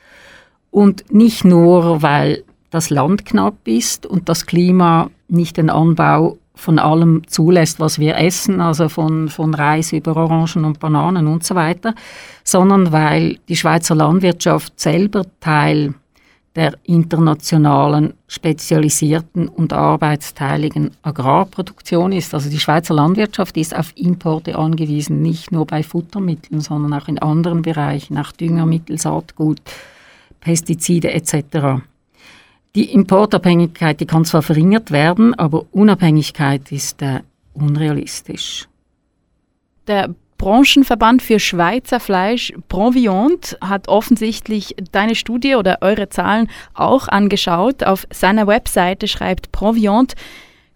Und 0.70 1.12
nicht 1.12 1.44
nur, 1.44 2.02
weil 2.02 2.44
das 2.70 2.90
Land 2.90 3.24
knapp 3.24 3.56
ist 3.64 4.04
und 4.04 4.28
das 4.28 4.46
Klima 4.46 5.10
nicht 5.28 5.56
den 5.56 5.70
Anbau 5.70 6.38
von 6.54 6.78
allem 6.78 7.22
zulässt, 7.28 7.80
was 7.80 7.98
wir 7.98 8.16
essen, 8.16 8.60
also 8.60 8.88
von, 8.88 9.28
von 9.28 9.54
Reis 9.54 9.92
über 9.92 10.16
Orangen 10.16 10.64
und 10.64 10.80
Bananen 10.80 11.26
und 11.26 11.44
so 11.44 11.54
weiter, 11.54 11.94
sondern 12.44 12.92
weil 12.92 13.38
die 13.48 13.56
Schweizer 13.56 13.94
Landwirtschaft 13.94 14.80
selber 14.80 15.24
Teil 15.40 15.94
der 16.56 16.78
internationalen, 16.84 18.14
spezialisierten 18.26 19.46
und 19.46 19.74
arbeitsteiligen 19.74 20.90
Agrarproduktion 21.02 22.12
ist. 22.12 22.32
Also 22.32 22.48
die 22.48 22.58
Schweizer 22.58 22.94
Landwirtschaft 22.94 23.58
ist 23.58 23.76
auf 23.76 23.92
Importe 23.94 24.56
angewiesen, 24.56 25.20
nicht 25.20 25.52
nur 25.52 25.66
bei 25.66 25.82
Futtermitteln, 25.82 26.62
sondern 26.62 26.94
auch 26.94 27.08
in 27.08 27.18
anderen 27.18 27.60
Bereichen, 27.60 28.16
auch 28.16 28.32
Düngermittel, 28.32 28.98
Saatgut, 28.98 29.60
Pestizide 30.40 31.12
etc. 31.12 31.82
Die 32.74 32.92
Importabhängigkeit, 32.92 34.00
die 34.00 34.06
kann 34.06 34.24
zwar 34.24 34.42
verringert 34.42 34.90
werden, 34.90 35.34
aber 35.34 35.66
Unabhängigkeit 35.72 36.72
ist 36.72 37.02
äh, 37.02 37.20
unrealistisch. 37.52 38.66
Der 39.86 40.14
Branchenverband 40.38 41.22
für 41.22 41.40
Schweizer 41.40 42.00
Fleisch, 42.00 42.52
Proviant, 42.68 43.56
hat 43.60 43.88
offensichtlich 43.88 44.76
deine 44.92 45.14
Studie 45.14 45.54
oder 45.54 45.78
eure 45.80 46.08
Zahlen 46.08 46.48
auch 46.74 47.08
angeschaut. 47.08 47.84
Auf 47.84 48.06
seiner 48.10 48.46
Webseite 48.46 49.08
schreibt 49.08 49.52
Proviant, 49.52 50.14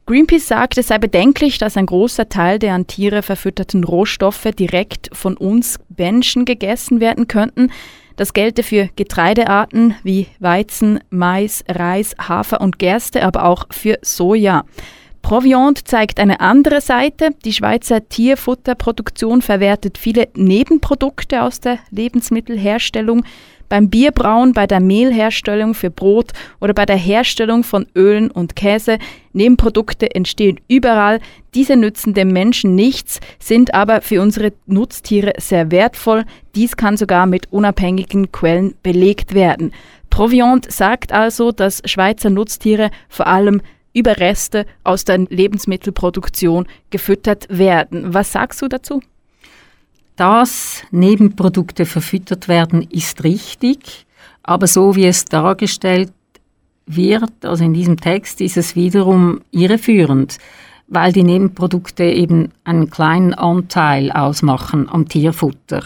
Greenpeace 0.07 0.49
sagt, 0.49 0.77
es 0.77 0.88
sei 0.88 0.99
bedenklich, 0.99 1.59
dass 1.59 1.77
ein 1.77 1.87
großer 1.87 2.29
Teil 2.29 2.59
der 2.59 2.75
an 2.75 2.88
Tiere 2.88 3.23
verfütterten 3.23 3.85
Rohstoffe 3.85 4.49
direkt 4.59 5.09
von 5.12 5.37
uns 5.37 5.79
Menschen 5.96 6.44
gegessen 6.44 6.99
werden 6.99 7.29
könnten. 7.29 7.70
Das 8.16 8.33
gelte 8.33 8.64
für 8.64 8.88
Getreidearten 8.96 9.94
wie 10.03 10.27
Weizen, 10.40 10.99
Mais, 11.11 11.62
Reis, 11.68 12.16
Hafer 12.18 12.61
und 12.61 12.81
Gerste, 12.81 13.25
aber 13.25 13.44
auch 13.44 13.66
für 13.70 13.99
Soja. 14.03 14.64
Proviant 15.23 15.87
zeigt 15.87 16.19
eine 16.19 16.41
andere 16.41 16.81
Seite. 16.81 17.31
Die 17.45 17.53
Schweizer 17.53 18.09
Tierfutterproduktion 18.09 19.43
verwertet 19.43 19.99
viele 19.99 20.29
Nebenprodukte 20.35 21.43
aus 21.43 21.61
der 21.61 21.79
Lebensmittelherstellung. 21.91 23.25
Beim 23.69 23.89
Bierbrauen, 23.89 24.53
bei 24.53 24.67
der 24.67 24.81
Mehlherstellung 24.81 25.75
für 25.75 25.91
Brot 25.91 26.33
oder 26.61 26.75
bei 26.75 26.87
der 26.87 26.97
Herstellung 26.97 27.63
von 27.63 27.87
Ölen 27.95 28.33
und 28.33 28.57
Käse. 28.57 28.99
Nebenprodukte 29.33 30.13
entstehen 30.13 30.59
überall. 30.67 31.21
Diese 31.55 31.77
nützen 31.77 32.13
dem 32.13 32.33
Menschen 32.33 32.75
nichts, 32.75 33.21
sind 33.39 33.73
aber 33.73 34.01
für 34.01 34.23
unsere 34.23 34.53
Nutztiere 34.67 35.35
sehr 35.39 35.71
wertvoll. 35.71 36.25
Dies 36.57 36.77
kann 36.77 36.97
sogar 36.97 37.27
mit 37.27 37.53
unabhängigen 37.53 38.33
Quellen 38.33 38.75
belegt 38.83 39.35
werden. 39.35 39.73
Proviant 40.11 40.69
sagt 40.73 41.13
also, 41.13 41.53
dass 41.53 41.81
Schweizer 41.85 42.31
Nutztiere 42.31 42.91
vor 43.09 43.29
allem 43.29 43.63
Überreste 43.92 44.66
aus 44.85 45.05
der 45.05 45.18
Lebensmittelproduktion 45.18 46.66
gefüttert 46.90 47.46
werden. 47.48 48.14
Was 48.14 48.33
sagst 48.33 48.62
du 48.62 48.68
dazu? 48.68 49.03
Dass 50.16 50.83
Nebenprodukte 50.90 51.87
verfüttert 51.87 52.46
werden, 52.46 52.83
ist 52.90 53.24
richtig, 53.24 54.07
aber 54.42 54.66
so 54.66 54.94
wie 54.94 55.07
es 55.07 55.24
dargestellt 55.24 56.12
wird, 56.87 57.44
also 57.44 57.64
in 57.64 57.72
diesem 57.72 57.98
Text, 57.98 58.40
ist 58.40 58.57
es 58.57 58.76
wiederum 58.76 59.40
irreführend, 59.50 60.38
weil 60.88 61.12
die 61.12 61.22
Nebenprodukte 61.22 62.05
eben 62.05 62.50
einen 62.64 62.90
kleinen 62.90 63.33
Anteil 63.33 64.11
ausmachen 64.11 64.88
am 64.88 65.09
Tierfutter. 65.09 65.85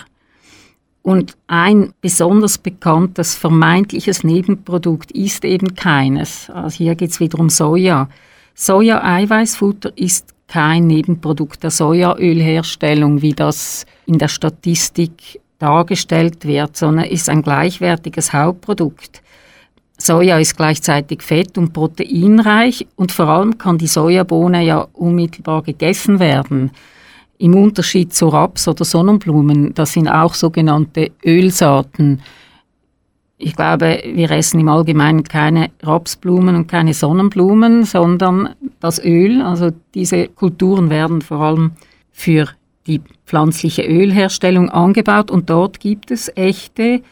Und 1.04 1.36
ein 1.48 1.92
besonders 2.00 2.56
bekanntes 2.56 3.34
vermeintliches 3.34 4.24
Nebenprodukt 4.24 5.12
ist 5.12 5.44
eben 5.44 5.74
keines. 5.74 6.48
Also 6.48 6.78
hier 6.78 6.94
geht 6.94 7.10
es 7.10 7.20
wieder 7.20 7.38
um 7.38 7.50
Soja. 7.50 8.08
Soja-Eiweißfutter 8.54 9.92
ist 9.96 10.34
kein 10.48 10.86
Nebenprodukt 10.86 11.62
der 11.62 11.70
Sojaölherstellung, 11.70 13.20
wie 13.20 13.34
das 13.34 13.84
in 14.06 14.16
der 14.16 14.28
Statistik 14.28 15.42
dargestellt 15.58 16.46
wird, 16.46 16.78
sondern 16.78 17.04
ist 17.04 17.28
ein 17.28 17.42
gleichwertiges 17.42 18.32
Hauptprodukt. 18.32 19.20
Soja 19.98 20.38
ist 20.38 20.56
gleichzeitig 20.56 21.20
fett- 21.20 21.58
und 21.58 21.74
proteinreich 21.74 22.86
und 22.96 23.12
vor 23.12 23.28
allem 23.28 23.58
kann 23.58 23.76
die 23.76 23.88
Sojabohne 23.88 24.64
ja 24.64 24.88
unmittelbar 24.94 25.60
gegessen 25.64 26.18
werden. 26.18 26.70
Im 27.38 27.54
Unterschied 27.54 28.12
zu 28.12 28.28
Raps 28.28 28.68
oder 28.68 28.84
Sonnenblumen, 28.84 29.74
das 29.74 29.92
sind 29.92 30.08
auch 30.08 30.34
sogenannte 30.34 31.10
Ölsaaten. 31.24 32.20
Ich 33.36 33.56
glaube, 33.56 34.02
wir 34.04 34.30
essen 34.30 34.60
im 34.60 34.68
Allgemeinen 34.68 35.24
keine 35.24 35.70
Rapsblumen 35.82 36.54
und 36.54 36.68
keine 36.68 36.94
Sonnenblumen, 36.94 37.84
sondern 37.84 38.50
das 38.80 39.04
Öl. 39.04 39.42
Also 39.42 39.70
diese 39.94 40.28
Kulturen 40.28 40.88
werden 40.88 41.20
vor 41.20 41.40
allem 41.40 41.72
für 42.12 42.48
die 42.86 43.00
pflanzliche 43.26 43.82
Ölherstellung 43.82 44.70
angebaut 44.70 45.30
und 45.30 45.50
dort 45.50 45.80
gibt 45.80 46.10
es 46.10 46.30
echte 46.36 47.02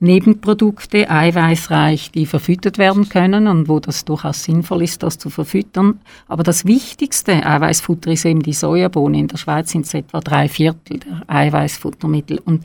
Nebenprodukte, 0.00 1.10
eiweißreich, 1.10 2.12
die 2.12 2.26
verfüttert 2.26 2.78
werden 2.78 3.08
können 3.08 3.48
und 3.48 3.68
wo 3.68 3.80
das 3.80 4.04
durchaus 4.04 4.44
sinnvoll 4.44 4.82
ist, 4.82 5.02
das 5.02 5.18
zu 5.18 5.28
verfüttern. 5.28 6.00
Aber 6.28 6.44
das 6.44 6.64
wichtigste 6.64 7.44
Eiweißfutter 7.44 8.12
ist 8.12 8.24
eben 8.24 8.42
die 8.42 8.52
Sojabohne. 8.52 9.18
In 9.18 9.28
der 9.28 9.38
Schweiz 9.38 9.72
sind 9.72 9.86
es 9.86 9.94
etwa 9.94 10.20
drei 10.20 10.48
Viertel 10.48 11.00
der 11.00 11.22
Eiweißfuttermittel. 11.26 12.40
Und 12.44 12.64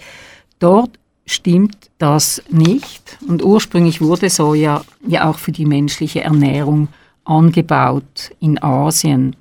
dort 0.59 0.91
stimmt 1.25 1.89
das 1.97 2.43
nicht. 2.49 3.17
Und 3.27 3.43
ursprünglich 3.43 3.99
wurde 3.99 4.29
Soja 4.29 4.83
ja 5.07 5.29
auch 5.29 5.39
für 5.39 5.51
die 5.51 5.65
menschliche 5.65 6.21
Ernährung 6.21 6.89
angebaut 7.25 8.31
in 8.39 8.61
Asien. 8.61 9.35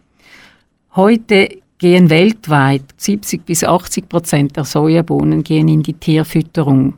Heute 0.94 1.58
gehen 1.76 2.08
weltweit 2.08 2.84
70 2.96 3.44
bis 3.44 3.64
80 3.64 4.08
Prozent 4.08 4.56
der 4.56 4.64
Sojabohnen 4.64 5.42
gehen 5.42 5.68
in 5.68 5.82
die 5.82 5.94
Tierfütterung. 5.94 6.94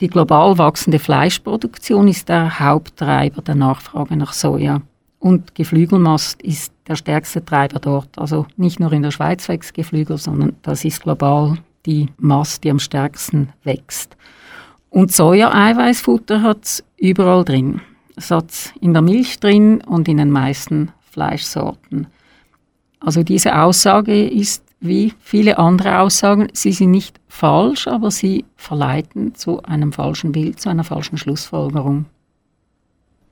Die 0.00 0.08
global 0.08 0.58
wachsende 0.58 0.98
Fleischproduktion 0.98 2.06
ist 2.08 2.28
der 2.28 2.60
Haupttreiber 2.60 3.40
der 3.40 3.54
Nachfrage 3.54 4.16
nach 4.16 4.34
Soja. 4.34 4.82
Und 5.18 5.54
Geflügelmast 5.54 6.42
ist 6.42 6.72
der 6.86 6.96
stärkste 6.96 7.42
Treiber 7.42 7.80
dort. 7.80 8.18
Also 8.18 8.46
nicht 8.58 8.78
nur 8.78 8.92
in 8.92 9.02
der 9.02 9.10
Schweiz 9.10 9.48
wächst 9.48 9.72
Geflügel, 9.72 10.18
sondern 10.18 10.54
das 10.60 10.84
ist 10.84 11.02
global 11.02 11.56
die 11.86 12.08
Mast, 12.18 12.64
die 12.64 12.70
am 12.70 12.78
stärksten 12.78 13.48
wächst. 13.64 14.16
Und 14.90 15.12
Soja-Eiweißfutter 15.12 16.42
hat 16.42 16.64
es 16.64 16.84
überall 16.98 17.44
drin. 17.44 17.80
Es 18.16 18.30
hat 18.30 18.74
in 18.80 18.92
der 18.92 19.02
Milch 19.02 19.40
drin 19.40 19.80
und 19.80 20.08
in 20.08 20.18
den 20.18 20.30
meisten 20.30 20.92
Fleischsorten. 21.10 22.06
Also 23.00 23.22
diese 23.22 23.58
Aussage 23.58 24.28
ist 24.28 24.62
wie 24.80 25.14
viele 25.20 25.58
andere 25.58 26.00
Aussagen, 26.00 26.48
sie 26.52 26.72
sind 26.72 26.90
nicht 26.90 27.18
falsch, 27.28 27.86
aber 27.88 28.10
sie 28.10 28.44
verleiten 28.56 29.34
zu 29.34 29.62
einem 29.62 29.92
falschen 29.92 30.32
Bild, 30.32 30.60
zu 30.60 30.68
einer 30.68 30.84
falschen 30.84 31.16
Schlussfolgerung. 31.16 32.06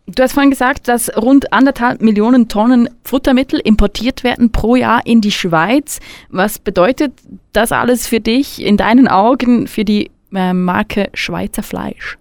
Du 0.07 0.22
hast 0.22 0.35
vorhin 0.35 0.50
gesagt, 0.50 0.88
dass 0.88 1.16
rund 1.16 1.52
anderthalb 1.52 2.02
Millionen 2.02 2.48
Tonnen 2.48 2.90
Futtermittel 3.04 3.59
importiert 3.59 4.22
werden 4.22 4.52
pro 4.52 4.76
Jahr 4.76 5.07
in 5.07 5.22
die 5.22 5.30
Schweiz. 5.30 5.98
Was 6.28 6.59
bedeutet 6.59 7.14
das 7.52 7.72
alles 7.72 8.07
für 8.07 8.20
dich, 8.20 8.61
in 8.62 8.76
deinen 8.76 9.09
Augen, 9.09 9.66
für 9.66 9.85
die 9.85 10.11
äh, 10.35 10.52
Marke 10.52 11.09
Schweizer 11.14 11.62
Fleisch? 11.62 12.18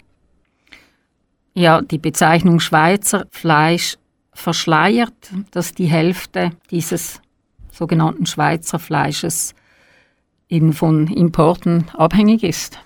Ja, 1.55 1.81
die 1.81 1.97
Bezeichnung 1.97 2.61
Schweizer 2.61 3.27
Fleisch 3.31 3.97
verschleiert, 4.31 5.13
dass 5.51 5.73
die 5.73 5.85
Hälfte 5.85 6.51
dieses 6.71 7.21
sogenannten 7.73 8.25
Schweizer 8.25 8.79
Fleisches 8.79 9.53
eben 10.49 10.73
von 10.73 11.07
Importen 11.07 11.85
abhängig 11.93 12.43
ist. 12.43 12.79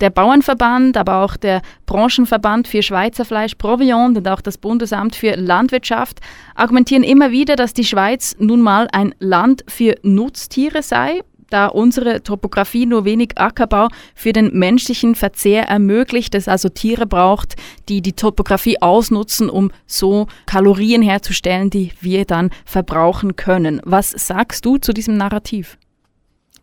Der 0.00 0.08
Bauernverband, 0.08 0.96
aber 0.96 1.22
auch 1.22 1.36
der 1.36 1.60
Branchenverband 1.84 2.66
für 2.66 2.82
Schweizer 2.82 3.26
Fleisch 3.26 3.56
Proviant 3.56 4.16
und 4.16 4.26
auch 4.28 4.40
das 4.40 4.56
Bundesamt 4.56 5.14
für 5.14 5.36
Landwirtschaft 5.36 6.20
argumentieren 6.54 7.02
immer 7.02 7.32
wieder, 7.32 7.54
dass 7.54 7.74
die 7.74 7.84
Schweiz 7.84 8.34
nun 8.38 8.62
mal 8.62 8.88
ein 8.92 9.14
Land 9.18 9.62
für 9.68 9.96
Nutztiere 10.02 10.82
sei 10.82 11.20
da 11.50 11.66
unsere 11.66 12.22
Topografie 12.22 12.86
nur 12.86 13.04
wenig 13.04 13.36
Ackerbau 13.36 13.88
für 14.14 14.32
den 14.32 14.56
menschlichen 14.58 15.14
Verzehr 15.14 15.68
ermöglicht, 15.68 16.34
es 16.34 16.48
also 16.48 16.68
Tiere 16.68 17.06
braucht, 17.06 17.56
die 17.88 18.00
die 18.02 18.14
Topografie 18.14 18.80
ausnutzen, 18.80 19.50
um 19.50 19.70
so 19.86 20.26
Kalorien 20.46 21.02
herzustellen, 21.02 21.70
die 21.70 21.92
wir 22.00 22.24
dann 22.24 22.50
verbrauchen 22.64 23.36
können. 23.36 23.80
Was 23.84 24.10
sagst 24.10 24.64
du 24.64 24.78
zu 24.78 24.92
diesem 24.92 25.16
Narrativ? 25.16 25.78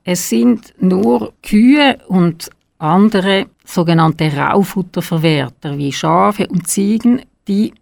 Es 0.03 0.29
sind 0.29 0.73
nur 0.79 1.33
Kühe 1.43 1.97
und 2.07 2.49
andere 2.77 3.47
sogenannte 3.65 4.31
Raufutterverwerter 4.31 5.77
wie 5.77 5.91
Schafe 5.91 6.47
und 6.47 6.67
Ziegen, 6.67 7.21
die 7.47 7.73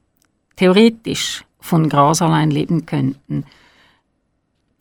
theoretisch 0.55 1.45
von 1.59 1.89
Gras 1.89 2.21
allein 2.21 2.51
leben 2.51 2.85
könnten. 2.85 3.45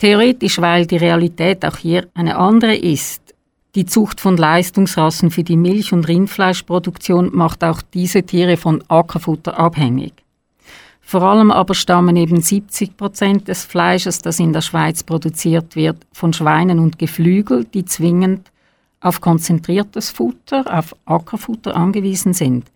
Theoretisch, 0.05 0.61
weil 0.61 0.85
die 0.85 0.99
Realität 0.99 1.65
auch 1.65 1.79
hier 1.79 2.09
eine 2.13 2.37
andere 2.37 2.77
ist. 2.77 3.35
Die 3.75 3.87
Zucht 3.87 4.21
von 4.21 4.37
Leistungsrassen 4.37 5.31
für 5.31 5.45
die 5.45 5.57
Milch- 5.57 5.95
und 5.95 6.07
Rindfleischproduktion 6.07 7.31
macht 7.35 7.65
auch 7.65 7.81
diese 7.81 8.23
Tiere 8.23 8.59
von 8.59 8.85
Ackerfutter 8.89 9.59
abhängig. 9.59 10.13
Vor 11.01 11.23
allem 11.23 11.51
aber 11.51 11.75
stammen 11.75 12.17
eben 12.17 12.43
70 12.43 12.99
Prozent 12.99 13.49
des 13.49 13.65
Fleisches, 13.65 14.19
das 14.19 14.41
in 14.41 14.53
der 14.53 14.61
Schweiz 14.61 15.03
produziert 15.03 15.75
wird, 15.75 15.97
von 16.13 16.35
Schweinen 16.35 16.81
und 16.81 16.99
Geflügel, 16.99 17.65
die 17.65 17.87
zwingend 17.87 18.53
auf 19.01 19.23
konzentriertes 19.23 20.11
Futter, 20.11 20.67
auf 20.71 20.95
Ackerfutter 21.07 21.75
angewiesen 21.75 22.35
sind. 22.35 22.71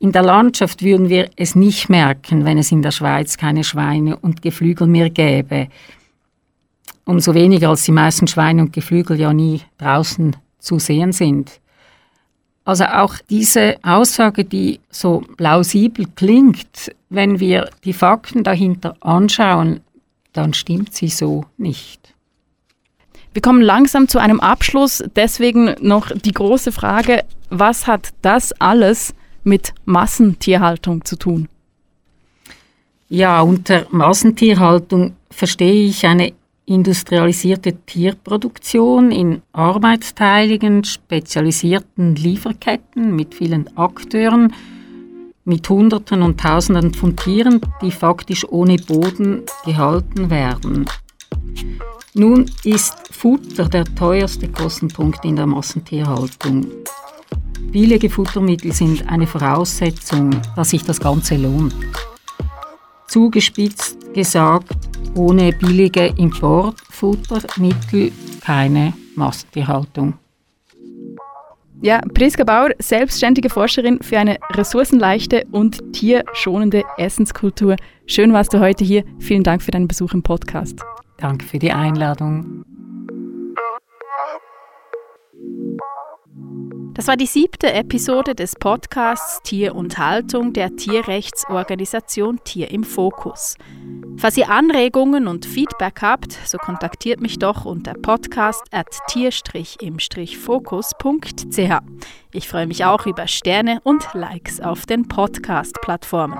In 0.00 0.10
der 0.10 0.22
Landschaft 0.22 0.82
würden 0.82 1.08
wir 1.08 1.30
es 1.36 1.54
nicht 1.54 1.88
merken, 1.88 2.44
wenn 2.44 2.58
es 2.58 2.72
in 2.72 2.82
der 2.82 2.90
Schweiz 2.90 3.36
keine 3.36 3.62
Schweine 3.62 4.16
und 4.16 4.42
Geflügel 4.42 4.88
mehr 4.88 5.08
gäbe. 5.08 5.68
Umso 7.06 7.34
weniger 7.34 7.70
als 7.70 7.84
die 7.84 7.92
meisten 7.92 8.26
Schweine 8.26 8.62
und 8.62 8.72
Geflügel 8.72 9.18
ja 9.18 9.32
nie 9.32 9.62
draußen 9.78 10.36
zu 10.58 10.78
sehen 10.78 11.12
sind. 11.12 11.60
Also 12.64 12.84
auch 12.84 13.14
diese 13.30 13.76
Aussage, 13.84 14.44
die 14.44 14.80
so 14.90 15.22
plausibel 15.36 16.06
klingt, 16.16 16.92
wenn 17.08 17.38
wir 17.38 17.70
die 17.84 17.92
Fakten 17.92 18.42
dahinter 18.42 18.96
anschauen, 19.00 19.80
dann 20.32 20.52
stimmt 20.52 20.92
sie 20.92 21.08
so 21.08 21.44
nicht. 21.56 22.12
Wir 23.32 23.40
kommen 23.40 23.62
langsam 23.62 24.08
zu 24.08 24.18
einem 24.18 24.40
Abschluss. 24.40 25.04
Deswegen 25.14 25.76
noch 25.80 26.10
die 26.10 26.32
große 26.32 26.72
Frage, 26.72 27.24
was 27.50 27.86
hat 27.86 28.14
das 28.22 28.52
alles 28.60 29.14
mit 29.44 29.72
Massentierhaltung 29.84 31.04
zu 31.04 31.16
tun? 31.16 31.48
Ja, 33.08 33.42
unter 33.42 33.86
Massentierhaltung 33.90 35.14
verstehe 35.30 35.86
ich 35.86 36.04
eine 36.04 36.32
industrialisierte 36.66 37.74
Tierproduktion 37.86 39.12
in 39.12 39.42
arbeitsteiligen, 39.52 40.84
spezialisierten 40.84 42.16
Lieferketten 42.16 43.14
mit 43.14 43.34
vielen 43.34 43.74
Akteuren, 43.76 44.52
mit 45.44 45.68
Hunderten 45.68 46.22
und 46.22 46.40
Tausenden 46.40 46.92
von 46.92 47.16
Tieren, 47.16 47.60
die 47.80 47.92
faktisch 47.92 48.44
ohne 48.48 48.76
Boden 48.76 49.42
gehalten 49.64 50.28
werden. 50.28 50.86
Nun 52.14 52.50
ist 52.64 52.94
Futter 53.12 53.68
der 53.68 53.84
teuerste 53.84 54.48
Kostenpunkt 54.48 55.24
in 55.24 55.36
der 55.36 55.46
Massentierhaltung. 55.46 56.66
Billige 57.70 58.10
Futtermittel 58.10 58.72
sind 58.72 59.08
eine 59.08 59.26
Voraussetzung, 59.26 60.30
dass 60.56 60.70
sich 60.70 60.82
das 60.82 60.98
Ganze 60.98 61.36
lohnt. 61.36 61.74
Zugespitzt 63.08 64.12
gesagt, 64.14 64.74
ohne 65.14 65.52
billige 65.52 66.06
Importfuttermittel 66.16 68.12
keine 68.44 68.92
Masttierhaltung. 69.14 70.14
Ja, 71.82 72.00
Priska 72.14 72.44
Bauer, 72.44 72.70
selbstständige 72.78 73.50
Forscherin 73.50 74.00
für 74.02 74.18
eine 74.18 74.38
ressourcenleichte 74.52 75.46
und 75.52 75.92
tierschonende 75.92 76.84
Essenskultur. 76.96 77.76
Schön 78.06 78.32
warst 78.32 78.54
du 78.54 78.60
heute 78.60 78.84
hier. 78.84 79.04
Vielen 79.18 79.42
Dank 79.42 79.62
für 79.62 79.72
deinen 79.72 79.86
Besuch 79.86 80.14
im 80.14 80.22
Podcast. 80.22 80.80
Danke 81.18 81.44
für 81.44 81.58
die 81.58 81.72
Einladung. 81.72 82.64
Das 86.96 87.06
war 87.08 87.16
die 87.18 87.26
siebte 87.26 87.74
Episode 87.74 88.34
des 88.34 88.54
Podcasts 88.54 89.42
Tier 89.42 89.74
und 89.74 89.98
Haltung 89.98 90.54
der 90.54 90.76
Tierrechtsorganisation 90.76 92.40
Tier 92.42 92.70
im 92.70 92.84
Fokus. 92.84 93.56
Falls 94.16 94.38
ihr 94.38 94.48
Anregungen 94.48 95.28
und 95.28 95.44
Feedback 95.44 96.00
habt, 96.00 96.32
so 96.32 96.56
kontaktiert 96.56 97.20
mich 97.20 97.38
doch 97.38 97.66
unter 97.66 97.92
podcast 97.92 98.64
at 98.70 98.86
tier-im-fokus.ch. 99.08 101.80
Ich 102.32 102.48
freue 102.48 102.66
mich 102.66 102.86
auch 102.86 103.04
über 103.04 103.28
Sterne 103.28 103.80
und 103.84 104.14
Likes 104.14 104.62
auf 104.62 104.86
den 104.86 105.06
Podcast-Plattformen. 105.06 106.38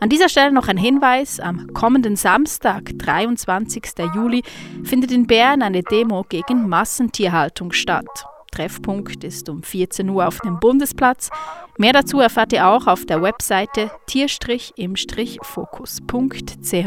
An 0.00 0.08
dieser 0.08 0.30
Stelle 0.30 0.52
noch 0.52 0.68
ein 0.68 0.78
Hinweis. 0.78 1.40
Am 1.40 1.74
kommenden 1.74 2.16
Samstag, 2.16 2.92
23. 2.96 3.84
Juli, 4.14 4.42
findet 4.82 5.12
in 5.12 5.26
Bern 5.26 5.60
eine 5.60 5.82
Demo 5.82 6.24
gegen 6.26 6.70
Massentierhaltung 6.70 7.72
statt. 7.72 8.06
Treffpunkt 8.50 9.24
ist 9.24 9.48
um 9.48 9.62
14 9.62 10.08
Uhr 10.08 10.26
auf 10.26 10.40
dem 10.40 10.60
Bundesplatz. 10.60 11.30
Mehr 11.78 11.92
dazu 11.92 12.20
erfahrt 12.20 12.52
ihr 12.52 12.66
auch 12.66 12.86
auf 12.86 13.06
der 13.06 13.22
Webseite 13.22 13.90
tier-im-fokus.ch. 14.06 16.86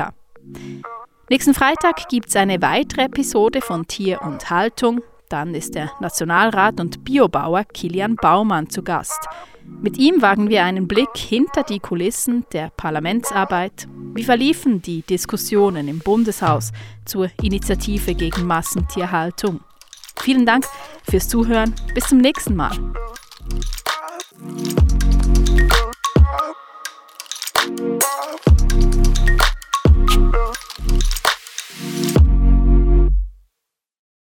Nächsten 1.30 1.54
Freitag 1.54 2.10
gibt 2.10 2.28
es 2.28 2.36
eine 2.36 2.62
weitere 2.62 3.04
Episode 3.04 3.62
von 3.62 3.88
Tier 3.88 4.22
und 4.22 4.50
Haltung. 4.50 5.00
Dann 5.30 5.56
ist 5.56 5.76
der 5.76 5.90
Nationalrat 6.02 6.82
und 6.82 7.06
Biobauer 7.06 7.64
Kilian 7.64 8.18
Baumann 8.18 8.70
zu 8.70 8.84
Gast. 8.84 9.30
Mit 9.66 9.98
ihm 9.98 10.22
wagen 10.22 10.50
wir 10.50 10.66
einen 10.66 10.90
Blick 10.90 11.16
hinter 11.16 11.64
die 11.64 11.80
Kulissen 11.80 12.46
der 12.52 12.70
Parlamentsarbeit. 12.76 13.88
Wie 14.14 14.26
verliefen 14.26 14.82
die 14.82 15.04
Diskussionen 15.04 15.88
im 15.88 16.00
Bundeshaus 16.00 16.74
zur 17.06 17.30
Initiative 17.42 18.14
gegen 18.14 18.46
Massentierhaltung? 18.46 19.62
Vielen 20.22 20.46
Dank 20.46 20.66
fürs 21.10 21.28
Zuhören. 21.28 21.76
Bis 21.94 22.06
zum 22.06 22.20
nächsten 22.20 22.56
Mal. 22.56 22.72
Thank. 30.32 30.71